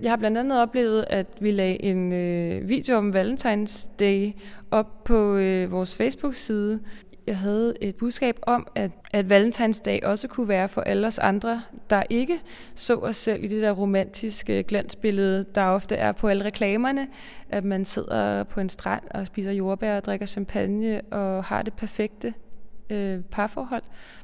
Jeg 0.03 0.11
har 0.11 0.16
blandt 0.16 0.38
andet 0.38 0.61
oplevet, 0.61 1.05
at 1.11 1.27
vi 1.40 1.50
lagde 1.50 1.83
en 1.83 2.12
øh, 2.12 2.68
video 2.68 2.96
om 2.96 3.14
Valentine's 3.16 3.90
Day 3.98 4.33
op 4.70 5.05
på 5.05 5.37
øh, 5.37 5.72
vores 5.72 5.96
Facebook-side. 5.96 6.81
Jeg 7.27 7.38
havde 7.38 7.74
et 7.81 7.94
budskab 7.94 8.38
om, 8.42 8.66
at, 8.74 8.90
at 9.12 9.27
Valentine's 9.27 9.83
Day 9.85 10.00
også 10.03 10.29
kunne 10.29 10.48
være 10.48 10.68
for 10.68 10.81
alle 10.81 11.07
os 11.07 11.18
andre, 11.18 11.62
der 11.90 12.03
ikke 12.11 12.40
så 12.74 12.94
os 12.94 13.16
selv 13.16 13.44
i 13.44 13.46
det 13.46 13.62
der 13.62 13.72
romantiske 13.72 14.62
glansbillede, 14.62 15.44
der 15.55 15.64
ofte 15.64 15.96
er 15.96 16.12
på 16.12 16.29
alle 16.29 16.44
reklamerne. 16.44 17.09
At 17.48 17.64
man 17.64 17.85
sidder 17.85 18.44
på 18.44 18.61
en 18.61 18.68
strand 18.68 19.03
og 19.11 19.27
spiser 19.27 19.53
jordbær 19.53 19.96
og 19.96 20.05
drikker 20.05 20.27
champagne 20.27 21.00
og 21.11 21.44
har 21.44 21.62
det 21.62 21.72
perfekte 21.72 22.35
øh, 22.90 23.20
parforhold, 23.31 23.83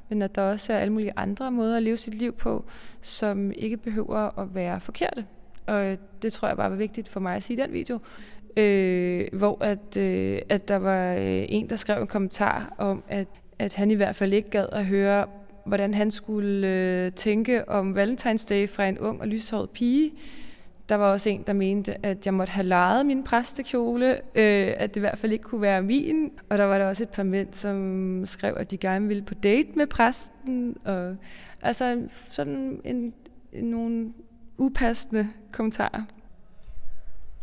men 0.08 0.22
at 0.22 0.34
der 0.34 0.42
også 0.42 0.72
er 0.72 0.78
alle 0.78 0.92
mulige 0.92 1.12
andre 1.16 1.50
måder 1.50 1.76
at 1.76 1.82
leve 1.82 1.96
sit 1.96 2.14
liv 2.14 2.32
på, 2.32 2.64
som 3.00 3.52
ikke 3.52 3.76
behøver 3.76 4.38
at 4.38 4.54
være 4.54 4.80
forkerte. 4.80 5.26
Og 5.66 5.96
det 6.22 6.32
tror 6.32 6.48
jeg 6.48 6.56
bare 6.56 6.70
var 6.70 6.76
vigtigt 6.76 7.08
for 7.08 7.20
mig 7.20 7.36
at 7.36 7.42
sige 7.42 7.58
i 7.58 7.62
den 7.62 7.72
video. 7.72 7.98
Øh, 8.56 9.28
hvor 9.32 9.64
at, 9.64 9.96
øh, 9.96 10.42
at 10.48 10.68
der 10.68 10.76
var 10.76 11.14
øh, 11.14 11.44
en, 11.48 11.70
der 11.70 11.76
skrev 11.76 12.00
en 12.00 12.06
kommentar 12.06 12.74
om, 12.78 13.02
at, 13.08 13.28
at 13.58 13.74
han 13.74 13.90
i 13.90 13.94
hvert 13.94 14.16
fald 14.16 14.32
ikke 14.32 14.50
gad 14.50 14.66
at 14.72 14.86
høre, 14.86 15.26
hvordan 15.66 15.94
han 15.94 16.10
skulle 16.10 16.68
øh, 16.68 17.12
tænke 17.12 17.68
om 17.68 17.98
Valentine's 18.02 18.48
Day 18.48 18.68
fra 18.68 18.86
en 18.86 18.98
ung 18.98 19.20
og 19.20 19.28
lyshåret 19.28 19.70
pige, 19.70 20.12
der 20.90 20.96
var 20.96 21.12
også 21.12 21.30
en, 21.30 21.42
der 21.46 21.52
mente, 21.52 22.06
at 22.06 22.26
jeg 22.26 22.34
måtte 22.34 22.50
have 22.50 22.66
lejet 22.66 23.06
min 23.06 23.24
præstekjole, 23.24 24.14
øh, 24.34 24.74
at 24.76 24.94
det 24.94 24.96
i 24.96 25.00
hvert 25.00 25.18
fald 25.18 25.32
ikke 25.32 25.44
kunne 25.44 25.60
være 25.60 25.82
min. 25.82 26.30
Og 26.48 26.58
der 26.58 26.64
var 26.64 26.78
der 26.78 26.86
også 26.86 27.02
et 27.02 27.08
par 27.08 27.22
mænd, 27.22 27.52
som 27.52 28.22
skrev, 28.26 28.54
at 28.56 28.70
de 28.70 28.76
gerne 28.76 29.08
ville 29.08 29.22
på 29.22 29.34
date 29.34 29.68
med 29.76 29.86
præsten. 29.86 30.76
Og, 30.84 31.16
altså 31.62 32.02
sådan 32.30 32.80
en, 32.84 33.14
en, 33.52 33.64
nogle 33.64 34.12
upassende 34.58 35.28
kommentarer. 35.52 36.02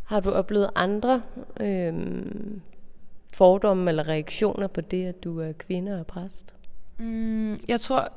Har 0.05 0.19
du 0.19 0.31
oplevet 0.31 0.69
andre 0.75 1.21
øh, 1.61 1.93
fordomme 3.33 3.89
eller 3.89 4.07
reaktioner 4.07 4.67
på 4.67 4.81
det, 4.81 5.05
at 5.05 5.23
du 5.23 5.39
er 5.39 5.51
kvinde 5.51 5.99
og 5.99 6.07
præst? 6.07 6.55
Mm, 6.97 7.59
jeg 7.67 7.81
tror, 7.81 8.11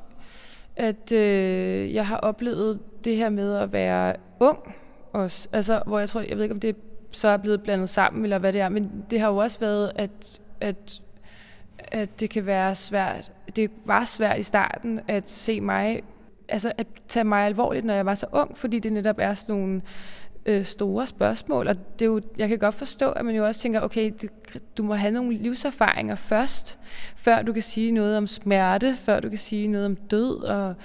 at 0.75 1.11
øh, 1.11 1.93
jeg 1.93 2.07
har 2.07 2.17
oplevet 2.17 2.79
det 3.05 3.15
her 3.15 3.29
med 3.29 3.55
at 3.55 3.73
være 3.73 4.15
ung 4.39 4.75
også. 5.13 5.47
Altså, 5.51 5.81
hvor 5.85 5.99
jeg 5.99 6.09
tror, 6.09 6.21
jeg 6.21 6.37
ved 6.37 6.43
ikke, 6.43 6.53
om 6.53 6.59
det 6.59 6.75
så 7.11 7.27
er 7.27 7.37
blevet 7.37 7.63
blandet 7.63 7.89
sammen, 7.89 8.23
eller 8.23 8.37
hvad 8.37 8.53
det 8.53 8.61
er, 8.61 8.69
men 8.69 9.05
det 9.11 9.19
har 9.19 9.27
jo 9.27 9.37
også 9.37 9.59
været, 9.59 9.91
at, 9.95 10.39
at, 10.61 11.01
at 11.77 12.19
det 12.19 12.29
kan 12.29 12.45
være 12.45 12.75
svært. 12.75 13.31
Det 13.55 13.71
var 13.85 14.05
svært 14.05 14.39
i 14.39 14.43
starten 14.43 14.99
at 15.07 15.29
se 15.29 15.61
mig, 15.61 16.03
altså 16.47 16.71
at 16.77 16.87
tage 17.07 17.23
mig 17.23 17.45
alvorligt, 17.45 17.85
når 17.85 17.93
jeg 17.93 18.05
var 18.05 18.15
så 18.15 18.25
ung, 18.31 18.57
fordi 18.57 18.79
det 18.79 18.93
netop 18.93 19.15
er 19.19 19.33
sådan 19.33 19.55
nogle 19.55 19.81
øh, 20.45 20.65
store 20.65 21.07
spørgsmål, 21.07 21.67
og 21.67 21.75
det 21.99 22.05
er 22.05 22.09
jo, 22.09 22.21
jeg 22.37 22.49
kan 22.49 22.59
godt 22.59 22.75
forstå, 22.75 23.11
at 23.11 23.25
man 23.25 23.35
jo 23.35 23.45
også 23.45 23.61
tænker, 23.61 23.81
okay, 23.81 24.13
det, 24.21 24.29
du 24.77 24.83
må 24.83 24.93
have 24.93 25.11
nogle 25.11 25.33
livserfaringer 25.33 26.15
først, 26.15 26.79
før 27.15 27.41
du 27.41 27.53
kan 27.53 27.61
sige 27.61 27.91
noget 27.91 28.17
om 28.17 28.27
smerte, 28.27 28.95
før 28.95 29.19
du 29.19 29.29
kan 29.29 29.37
sige 29.37 29.67
noget 29.67 29.85
om 29.85 29.95
død, 29.95 30.43
og 30.43 30.75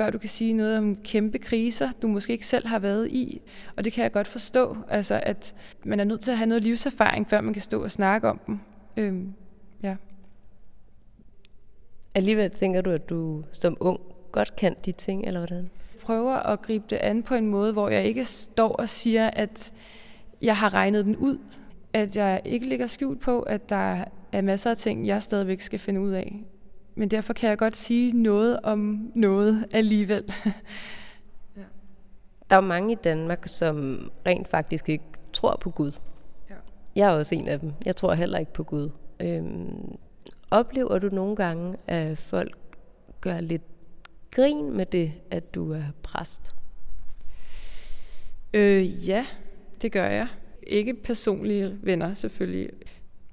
før 0.00 0.10
du 0.10 0.18
kan 0.18 0.28
sige 0.28 0.52
noget 0.52 0.78
om 0.78 0.96
kæmpe 0.96 1.38
kriser, 1.38 1.90
du 2.02 2.08
måske 2.08 2.32
ikke 2.32 2.46
selv 2.46 2.66
har 2.66 2.78
været 2.78 3.08
i. 3.08 3.40
Og 3.76 3.84
det 3.84 3.92
kan 3.92 4.02
jeg 4.02 4.12
godt 4.12 4.26
forstå, 4.26 4.76
altså 4.88 5.20
at 5.22 5.54
man 5.84 6.00
er 6.00 6.04
nødt 6.04 6.20
til 6.20 6.30
at 6.30 6.36
have 6.36 6.46
noget 6.46 6.62
livserfaring, 6.62 7.26
før 7.26 7.40
man 7.40 7.52
kan 7.52 7.62
stå 7.62 7.82
og 7.82 7.90
snakke 7.90 8.28
om 8.28 8.40
dem. 8.46 8.58
Øhm, 8.96 9.32
ja. 9.82 9.96
Alligevel 12.14 12.50
tænker 12.50 12.80
du, 12.80 12.90
at 12.90 13.08
du 13.08 13.44
som 13.52 13.76
ung 13.80 14.00
godt 14.32 14.56
kan 14.56 14.76
de 14.84 14.92
ting, 14.92 15.24
eller 15.26 15.40
hvordan? 15.40 15.70
Jeg 15.94 16.00
prøver 16.02 16.34
at 16.34 16.62
gribe 16.62 16.84
det 16.90 16.96
an 16.96 17.22
på 17.22 17.34
en 17.34 17.46
måde, 17.46 17.72
hvor 17.72 17.88
jeg 17.88 18.04
ikke 18.04 18.24
står 18.24 18.72
og 18.72 18.88
siger, 18.88 19.30
at 19.30 19.72
jeg 20.42 20.56
har 20.56 20.74
regnet 20.74 21.04
den 21.04 21.16
ud. 21.16 21.38
At 21.92 22.16
jeg 22.16 22.40
ikke 22.44 22.68
ligger 22.68 22.86
skjult 22.86 23.20
på, 23.20 23.40
at 23.40 23.68
der 23.68 24.04
er 24.32 24.40
masser 24.40 24.70
af 24.70 24.76
ting, 24.76 25.06
jeg 25.06 25.22
stadigvæk 25.22 25.60
skal 25.60 25.78
finde 25.78 26.00
ud 26.00 26.10
af 26.10 26.44
men 26.94 27.08
derfor 27.08 27.32
kan 27.32 27.50
jeg 27.50 27.58
godt 27.58 27.76
sige 27.76 28.22
noget 28.22 28.60
om 28.62 29.12
noget 29.14 29.66
alligevel. 29.70 30.24
ja. 31.56 31.62
Der 32.50 32.56
er 32.56 32.60
jo 32.62 32.66
mange 32.66 32.92
i 32.92 32.96
Danmark, 33.04 33.42
som 33.46 34.10
rent 34.26 34.48
faktisk 34.48 34.88
ikke 34.88 35.04
tror 35.32 35.56
på 35.60 35.70
Gud. 35.70 35.92
Ja. 36.50 36.54
Jeg 36.96 37.12
er 37.12 37.18
også 37.18 37.34
en 37.34 37.48
af 37.48 37.60
dem. 37.60 37.72
Jeg 37.84 37.96
tror 37.96 38.14
heller 38.14 38.38
ikke 38.38 38.52
på 38.52 38.62
Gud. 38.62 38.90
Øhm, 39.22 39.98
oplever 40.50 40.98
du 40.98 41.08
nogle 41.08 41.36
gange, 41.36 41.76
at 41.86 42.18
folk 42.18 42.56
gør 43.20 43.40
lidt 43.40 43.62
grin 44.30 44.76
med 44.76 44.86
det, 44.86 45.12
at 45.30 45.54
du 45.54 45.72
er 45.72 45.84
præst? 46.02 46.54
Øh, 48.54 49.08
ja, 49.08 49.26
det 49.82 49.92
gør 49.92 50.06
jeg. 50.06 50.28
Ikke 50.62 50.94
personlige 50.94 51.78
venner 51.82 52.14
selvfølgelig. 52.14 52.70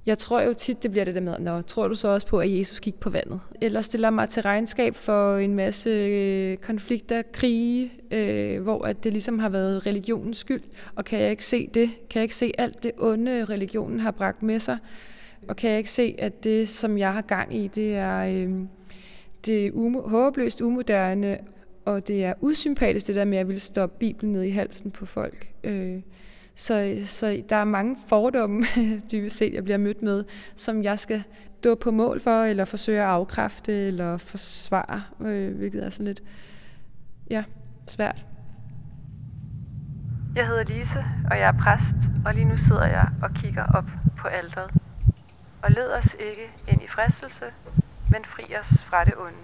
Jeg 0.07 0.17
tror 0.17 0.41
jo 0.41 0.53
tit, 0.53 0.83
det 0.83 0.91
bliver 0.91 1.05
det 1.05 1.15
der 1.15 1.21
med, 1.21 1.39
Nå, 1.39 1.61
tror 1.61 1.87
du 1.87 1.95
så 1.95 2.07
også 2.07 2.27
på, 2.27 2.39
at 2.39 2.57
Jesus 2.57 2.79
gik 2.79 2.95
på 2.95 3.09
vandet? 3.09 3.39
Eller 3.61 3.81
stiller 3.81 4.09
mig 4.09 4.29
til 4.29 4.43
regnskab 4.43 4.95
for 4.95 5.37
en 5.37 5.53
masse 5.53 5.89
øh, 5.89 6.57
konflikter, 6.57 7.21
krige, 7.33 7.91
øh, 8.11 8.61
hvor 8.61 8.85
at 8.85 9.03
det 9.03 9.11
ligesom 9.11 9.39
har 9.39 9.49
været 9.49 9.85
religionens 9.85 10.37
skyld. 10.37 10.61
Og 10.95 11.05
kan 11.05 11.19
jeg 11.19 11.31
ikke 11.31 11.45
se 11.45 11.69
det? 11.73 11.89
Kan 12.09 12.19
jeg 12.19 12.23
ikke 12.23 12.35
se 12.35 12.51
alt 12.57 12.83
det 12.83 12.91
onde, 12.97 13.45
religionen 13.45 13.99
har 13.99 14.11
bragt 14.11 14.43
med 14.43 14.59
sig? 14.59 14.77
Og 15.47 15.55
kan 15.55 15.69
jeg 15.69 15.77
ikke 15.77 15.91
se, 15.91 16.15
at 16.17 16.43
det, 16.43 16.69
som 16.69 16.97
jeg 16.97 17.13
har 17.13 17.21
gang 17.21 17.55
i, 17.55 17.67
det 17.67 17.95
er, 17.95 18.19
øh, 18.19 18.59
det 19.45 19.65
er 19.65 19.71
um- 19.71 20.09
håbløst 20.09 20.61
umoderne, 20.61 21.37
og 21.85 22.07
det 22.07 22.25
er 22.25 22.33
usympatisk, 22.41 23.07
det 23.07 23.15
der 23.15 23.25
med, 23.25 23.37
at 23.37 23.39
jeg 23.39 23.47
vil 23.47 23.61
stoppe 23.61 23.95
Bibelen 23.99 24.33
ned 24.33 24.43
i 24.43 24.49
halsen 24.49 24.91
på 24.91 25.05
folk. 25.05 25.53
Øh, 25.63 25.99
så, 26.57 26.97
så 27.05 27.43
der 27.49 27.55
er 27.55 27.63
mange 27.63 27.97
fordomme, 28.07 28.65
dybest 29.11 29.37
set, 29.37 29.53
jeg 29.53 29.63
bliver 29.63 29.77
mødt 29.77 30.01
med, 30.01 30.23
som 30.55 30.83
jeg 30.83 30.99
skal 30.99 31.23
stå 31.67 31.75
på 31.75 31.91
mål 31.91 32.19
for, 32.19 32.43
eller 32.43 32.65
forsøge 32.65 33.01
at 33.01 33.07
afkræfte, 33.07 33.87
eller 33.87 34.17
forsvare, 34.17 35.03
øh, 35.21 35.57
hvilket 35.57 35.85
er 35.85 35.89
sådan 35.89 36.05
lidt 36.05 36.23
ja, 37.29 37.43
svært. 37.87 38.25
Jeg 40.35 40.47
hedder 40.47 40.63
Lise, 40.63 41.05
og 41.31 41.39
jeg 41.39 41.47
er 41.47 41.59
præst, 41.59 41.95
og 42.25 42.33
lige 42.33 42.45
nu 42.45 42.57
sidder 42.57 42.85
jeg 42.85 43.09
og 43.21 43.29
kigger 43.33 43.65
op 43.73 43.89
på 44.17 44.27
alderet. 44.27 44.71
Og 45.61 45.71
led 45.71 45.93
os 45.93 46.15
ikke 46.19 46.47
ind 46.67 46.81
i 46.81 46.87
fristelse, 46.87 47.45
men 48.11 48.25
fri 48.25 48.43
os 48.61 48.83
fra 48.83 49.03
det 49.03 49.13
onde. 49.17 49.37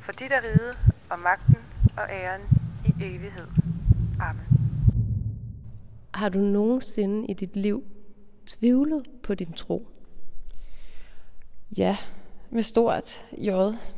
For 0.00 0.12
dit 0.12 0.32
er 0.32 0.40
ride 0.42 0.72
og 1.10 1.18
magten 1.18 1.58
og 1.96 2.04
æren 2.10 2.42
i 2.84 2.94
evighed. 3.00 3.46
Amen. 4.20 4.51
Har 6.14 6.28
du 6.28 6.38
nogensinde 6.38 7.26
i 7.26 7.32
dit 7.32 7.56
liv 7.56 7.84
tvivlet 8.46 9.02
på 9.22 9.34
din 9.34 9.52
tro? 9.52 9.86
Ja, 11.76 11.96
med 12.50 12.62
stort 12.62 13.24
J. 13.32 13.50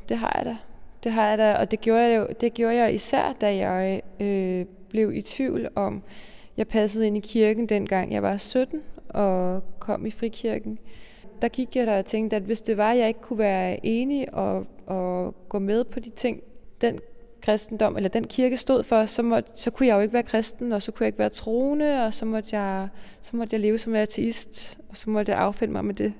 Det 0.09 0.16
har 0.16 0.35
jeg 0.37 0.46
da. 0.46 0.57
Det 1.05 1.12
har 1.12 1.29
jeg 1.29 1.38
da, 1.38 1.55
og 1.55 1.70
det 1.70 1.81
gjorde 1.81 2.03
jeg, 2.03 2.16
jo, 2.18 2.29
det 2.40 2.55
gjorde 2.55 2.74
jeg 2.74 2.94
især, 2.94 3.33
da 3.33 3.57
jeg 3.57 4.03
øh, 4.20 4.66
blev 4.88 5.14
i 5.14 5.22
tvivl 5.22 5.68
om 5.74 6.03
jeg 6.57 6.68
passede 6.68 7.07
ind 7.07 7.16
i 7.16 7.20
kirken 7.20 7.68
dengang 7.68 8.12
jeg 8.12 8.22
var 8.22 8.37
17 8.37 8.83
og 9.09 9.62
kom 9.79 10.07
i 10.07 10.11
frikirken. 10.11 10.79
Der 11.42 11.48
gik 11.48 11.77
jeg 11.77 11.87
der 11.87 11.98
og 11.98 12.05
tænkte, 12.05 12.37
at 12.37 12.42
hvis 12.42 12.61
det 12.61 12.77
var, 12.77 12.90
at 12.90 12.98
jeg 12.98 13.09
ikke 13.09 13.20
kunne 13.20 13.38
være 13.38 13.87
enig 13.87 14.35
og, 14.35 14.66
og 14.87 15.35
gå 15.48 15.59
med 15.59 15.85
på 15.85 16.00
de 16.00 16.11
ting, 16.11 16.42
den 16.81 17.00
kristendom, 17.44 17.96
eller 17.96 18.09
den 18.09 18.26
kirke 18.26 18.57
stod 18.57 18.83
for, 18.83 19.04
så, 19.04 19.22
må, 19.22 19.40
så 19.54 19.70
kunne 19.70 19.87
jeg 19.87 19.94
jo 19.94 20.00
ikke 20.00 20.12
være 20.14 20.22
kristen, 20.22 20.72
og 20.72 20.83
så 20.83 20.92
kunne 20.92 21.04
jeg 21.04 21.09
ikke 21.09 21.18
være 21.18 21.28
troende, 21.28 22.07
og 22.07 22.14
så 22.14 22.24
måtte 22.24 22.57
jeg, 22.59 22.88
så 23.22 23.37
måtte 23.37 23.54
jeg 23.54 23.61
leve 23.61 23.78
som 23.78 23.94
ateist, 23.94 24.78
og 24.88 24.96
så 24.96 25.11
måtte 25.11 25.33
jeg 25.33 25.40
affinde 25.40 25.72
mig 25.72 25.85
med 25.85 25.94
det. 25.94 26.12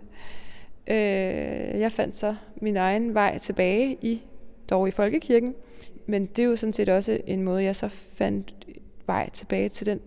Øh, 0.87 1.81
jeg 1.81 1.93
fandt 1.93 2.17
så 2.17 2.35
min 2.57 2.77
egen 2.77 3.15
vej 3.15 3.39
tilbage 3.39 3.99
i, 4.03 4.23
dog 4.71 4.89
i 4.89 4.91
folkekirken, 4.91 5.55
men 6.07 6.27
det 6.27 6.43
er 6.43 6.47
jo 6.47 6.57
sådan 6.57 6.73
set 6.73 6.89
også 6.89 7.19
en 7.27 7.43
måde, 7.43 7.63
jeg 7.63 7.77
så 7.77 7.89
fandt 7.89 8.55
vej 9.07 9.31
tilbage 9.31 9.69
til, 9.69 9.87
den, 9.87 10.01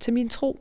til 0.00 0.12
min 0.12 0.28
tro. 0.28 0.58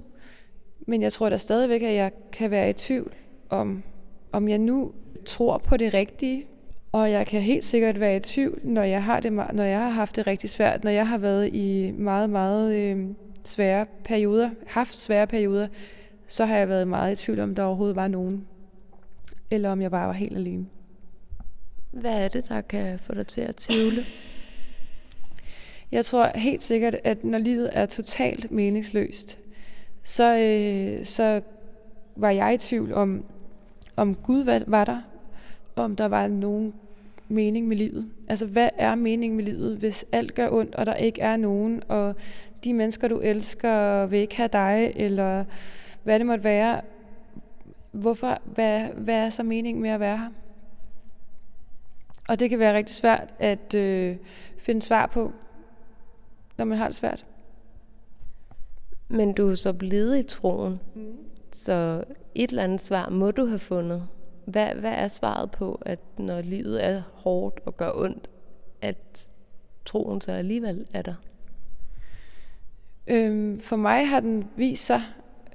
Men 0.88 1.02
jeg 1.02 1.14
tror 1.14 1.30
da 1.30 1.38
stadigvæk, 1.38 1.82
at 1.82 1.94
jeg 1.94 2.12
kan 2.32 2.52
være 2.52 2.70
i 2.70 2.74
tvivl 2.74 3.14
om, 3.50 3.84
om 4.32 4.48
jeg 4.50 4.58
nu 4.58 4.92
tror 5.26 5.58
på 5.58 5.78
det 5.78 5.94
rigtige, 5.94 6.46
og 6.94 7.12
jeg 7.12 7.28
kan 7.28 7.42
helt 7.42 7.66
sikkert 7.66 8.00
være 8.00 8.16
i 8.16 8.20
tvivl, 8.20 8.60
når 8.64 8.84
jeg 8.84 9.04
har, 9.04 9.20
det, 9.20 9.34
når 9.34 9.64
jeg 9.64 9.80
har 9.80 9.90
haft 9.90 10.16
det 10.16 10.28
rigtig 10.28 10.50
svært, 10.50 10.84
når 10.84 10.92
jeg 10.92 11.08
har 11.08 11.18
været 11.18 11.54
i 11.54 11.92
meget, 11.92 12.30
meget 12.30 12.74
øh, 12.76 13.08
svære 13.44 13.86
perioder, 14.04 14.50
haft 14.68 14.98
svære 14.98 15.28
perioder, 15.28 15.68
så 16.28 16.46
har 16.46 16.58
jeg 16.58 16.70
været 16.70 16.88
meget 16.88 17.22
i 17.22 17.26
tvivl 17.26 17.40
om, 17.40 17.56
der 17.56 17.64
overhovedet 17.64 17.96
var 17.96 18.08
nogen. 18.08 18.48
Eller 19.52 19.72
om 19.72 19.82
jeg 19.82 19.92
bare 19.92 20.08
var 20.08 20.14
helt 20.14 20.38
alene. 20.38 20.66
Hvad 21.92 22.24
er 22.24 22.28
det, 22.28 22.50
der 22.50 22.62
kan 22.62 23.00
få 23.00 23.14
dig 23.14 23.28
til 23.28 23.42
at 23.42 23.56
tvivle? 23.56 24.06
Jeg 25.92 26.06
tror 26.06 26.32
helt 26.36 26.64
sikkert, 26.64 26.96
at 27.04 27.24
når 27.24 27.38
livet 27.38 27.70
er 27.74 27.86
totalt 27.86 28.52
meningsløst, 28.52 29.40
så, 30.04 30.38
øh, 30.38 31.06
så 31.06 31.42
var 32.16 32.30
jeg 32.30 32.54
i 32.54 32.58
tvivl 32.58 32.94
om, 32.94 33.26
om 33.96 34.16
Gud 34.16 34.44
var 34.68 34.86
der, 34.86 35.02
om 35.76 35.96
der 35.96 36.06
var 36.06 36.28
nogen 36.28 36.74
mening 37.34 37.68
med 37.68 37.78
livet. 37.78 38.12
Altså, 38.28 38.46
hvad 38.46 38.70
er 38.78 38.96
meningen 38.96 39.38
med 39.38 39.46
livet, 39.46 39.78
hvis 39.78 40.06
alt 40.12 40.36
gør 40.36 40.50
ondt, 40.50 40.76
og 40.76 40.86
der 40.86 40.96
ikke 40.96 41.22
er 41.22 41.38
nogen, 41.38 41.84
og 41.88 42.16
de 42.64 42.74
mennesker, 42.74 43.08
du 43.08 43.20
elsker, 43.20 44.06
vil 44.06 44.20
ikke 44.20 44.38
have 44.38 44.50
dig, 44.54 44.94
eller 44.96 45.46
hvad 46.04 46.20
det 46.20 46.26
måtte 46.26 46.44
være. 46.44 46.82
Hvorfor, 47.92 48.42
hvad, 48.46 48.88
hvad 48.88 49.16
er 49.16 49.30
så 49.30 49.44
meningen 49.44 49.82
med 49.82 49.90
at 49.90 50.00
være 50.00 50.18
her? 50.18 50.30
Og 52.28 52.40
det 52.40 52.50
kan 52.50 52.60
være 52.60 52.76
rigtig 52.76 52.96
svært 52.96 53.34
at 53.40 53.74
øh, 53.74 54.18
finde 54.58 54.82
svar 54.82 55.06
på, 55.06 55.32
når 56.58 56.66
man 56.66 56.78
har 56.78 56.88
det 56.88 56.96
svært. 56.96 57.26
Men 59.08 59.34
du 59.34 59.50
er 59.50 59.56
så 59.56 59.74
blevet 59.74 60.20
i 60.20 60.24
troen, 60.24 60.80
mm. 60.96 61.18
så 61.52 62.04
et 62.36 62.50
eller 62.50 62.64
andet 62.64 62.82
svar 62.82 63.10
må 63.10 63.32
du 63.32 63.46
have 63.46 63.60
fundet. 63.60 64.08
Hvad, 64.46 64.76
hvad 64.76 64.94
er 64.94 65.08
svaret 65.08 65.52
på, 65.52 65.82
at 65.86 66.00
når 66.18 66.42
livet 66.42 66.86
er 66.86 67.02
hårdt 67.14 67.60
og 67.66 67.78
gør 67.78 67.92
ondt, 67.96 68.30
at 68.82 69.30
troen 69.86 70.22
så 70.22 70.32
alligevel 70.32 70.86
er 70.94 71.02
der? 71.02 71.16
Øhm, 73.08 73.60
for 73.60 73.76
mig 73.76 74.08
har 74.08 74.20
den 74.20 74.48
vist 74.56 74.86
sig 74.86 75.02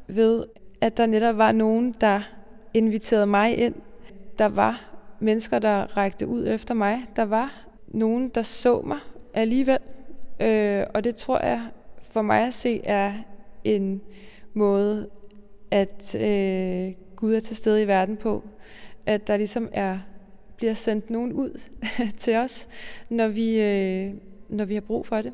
ved, 0.06 0.46
at 0.80 0.96
der 0.96 1.06
netop 1.06 1.38
var 1.38 1.52
nogen, 1.52 1.94
der 2.00 2.20
inviterede 2.74 3.26
mig 3.26 3.58
ind. 3.58 3.74
Der 4.38 4.46
var 4.46 4.84
mennesker, 5.20 5.58
der 5.58 5.96
rækte 5.96 6.26
ud 6.26 6.46
efter 6.46 6.74
mig. 6.74 7.06
Der 7.16 7.22
var 7.24 7.64
nogen, 7.88 8.28
der 8.28 8.42
så 8.42 8.80
mig 8.80 8.98
alligevel. 9.34 9.78
Øh, 10.40 10.84
og 10.94 11.04
det 11.04 11.14
tror 11.14 11.46
jeg 11.46 11.68
for 12.02 12.22
mig 12.22 12.46
at 12.46 12.54
se 12.54 12.80
er 12.84 13.12
en 13.64 14.02
måde, 14.54 15.08
at 15.70 16.14
øh, 16.14 16.92
Gud 17.20 17.34
er 17.34 17.40
til 17.40 17.56
stede 17.56 17.82
i 17.82 17.86
verden 17.86 18.16
på. 18.16 18.44
At 19.06 19.26
der 19.26 19.36
ligesom 19.36 19.68
er 19.72 19.98
bliver 20.56 20.74
sendt 20.74 21.10
nogen 21.10 21.32
ud 21.32 21.60
til 22.18 22.36
os, 22.36 22.68
når 23.08 23.28
vi, 23.28 23.60
øh, 23.60 24.14
når 24.48 24.64
vi 24.64 24.74
har 24.74 24.80
brug 24.80 25.06
for 25.06 25.22
det. 25.22 25.32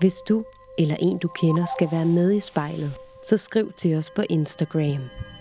Hvis 0.00 0.14
du 0.28 0.44
eller 0.78 0.96
en 1.00 1.18
du 1.18 1.28
kender 1.28 1.64
skal 1.76 1.88
være 1.92 2.06
med 2.06 2.32
i 2.32 2.40
spejlet, 2.40 2.92
så 3.28 3.36
skriv 3.36 3.72
til 3.72 3.96
os 3.96 4.10
på 4.10 4.22
Instagram. 4.30 5.33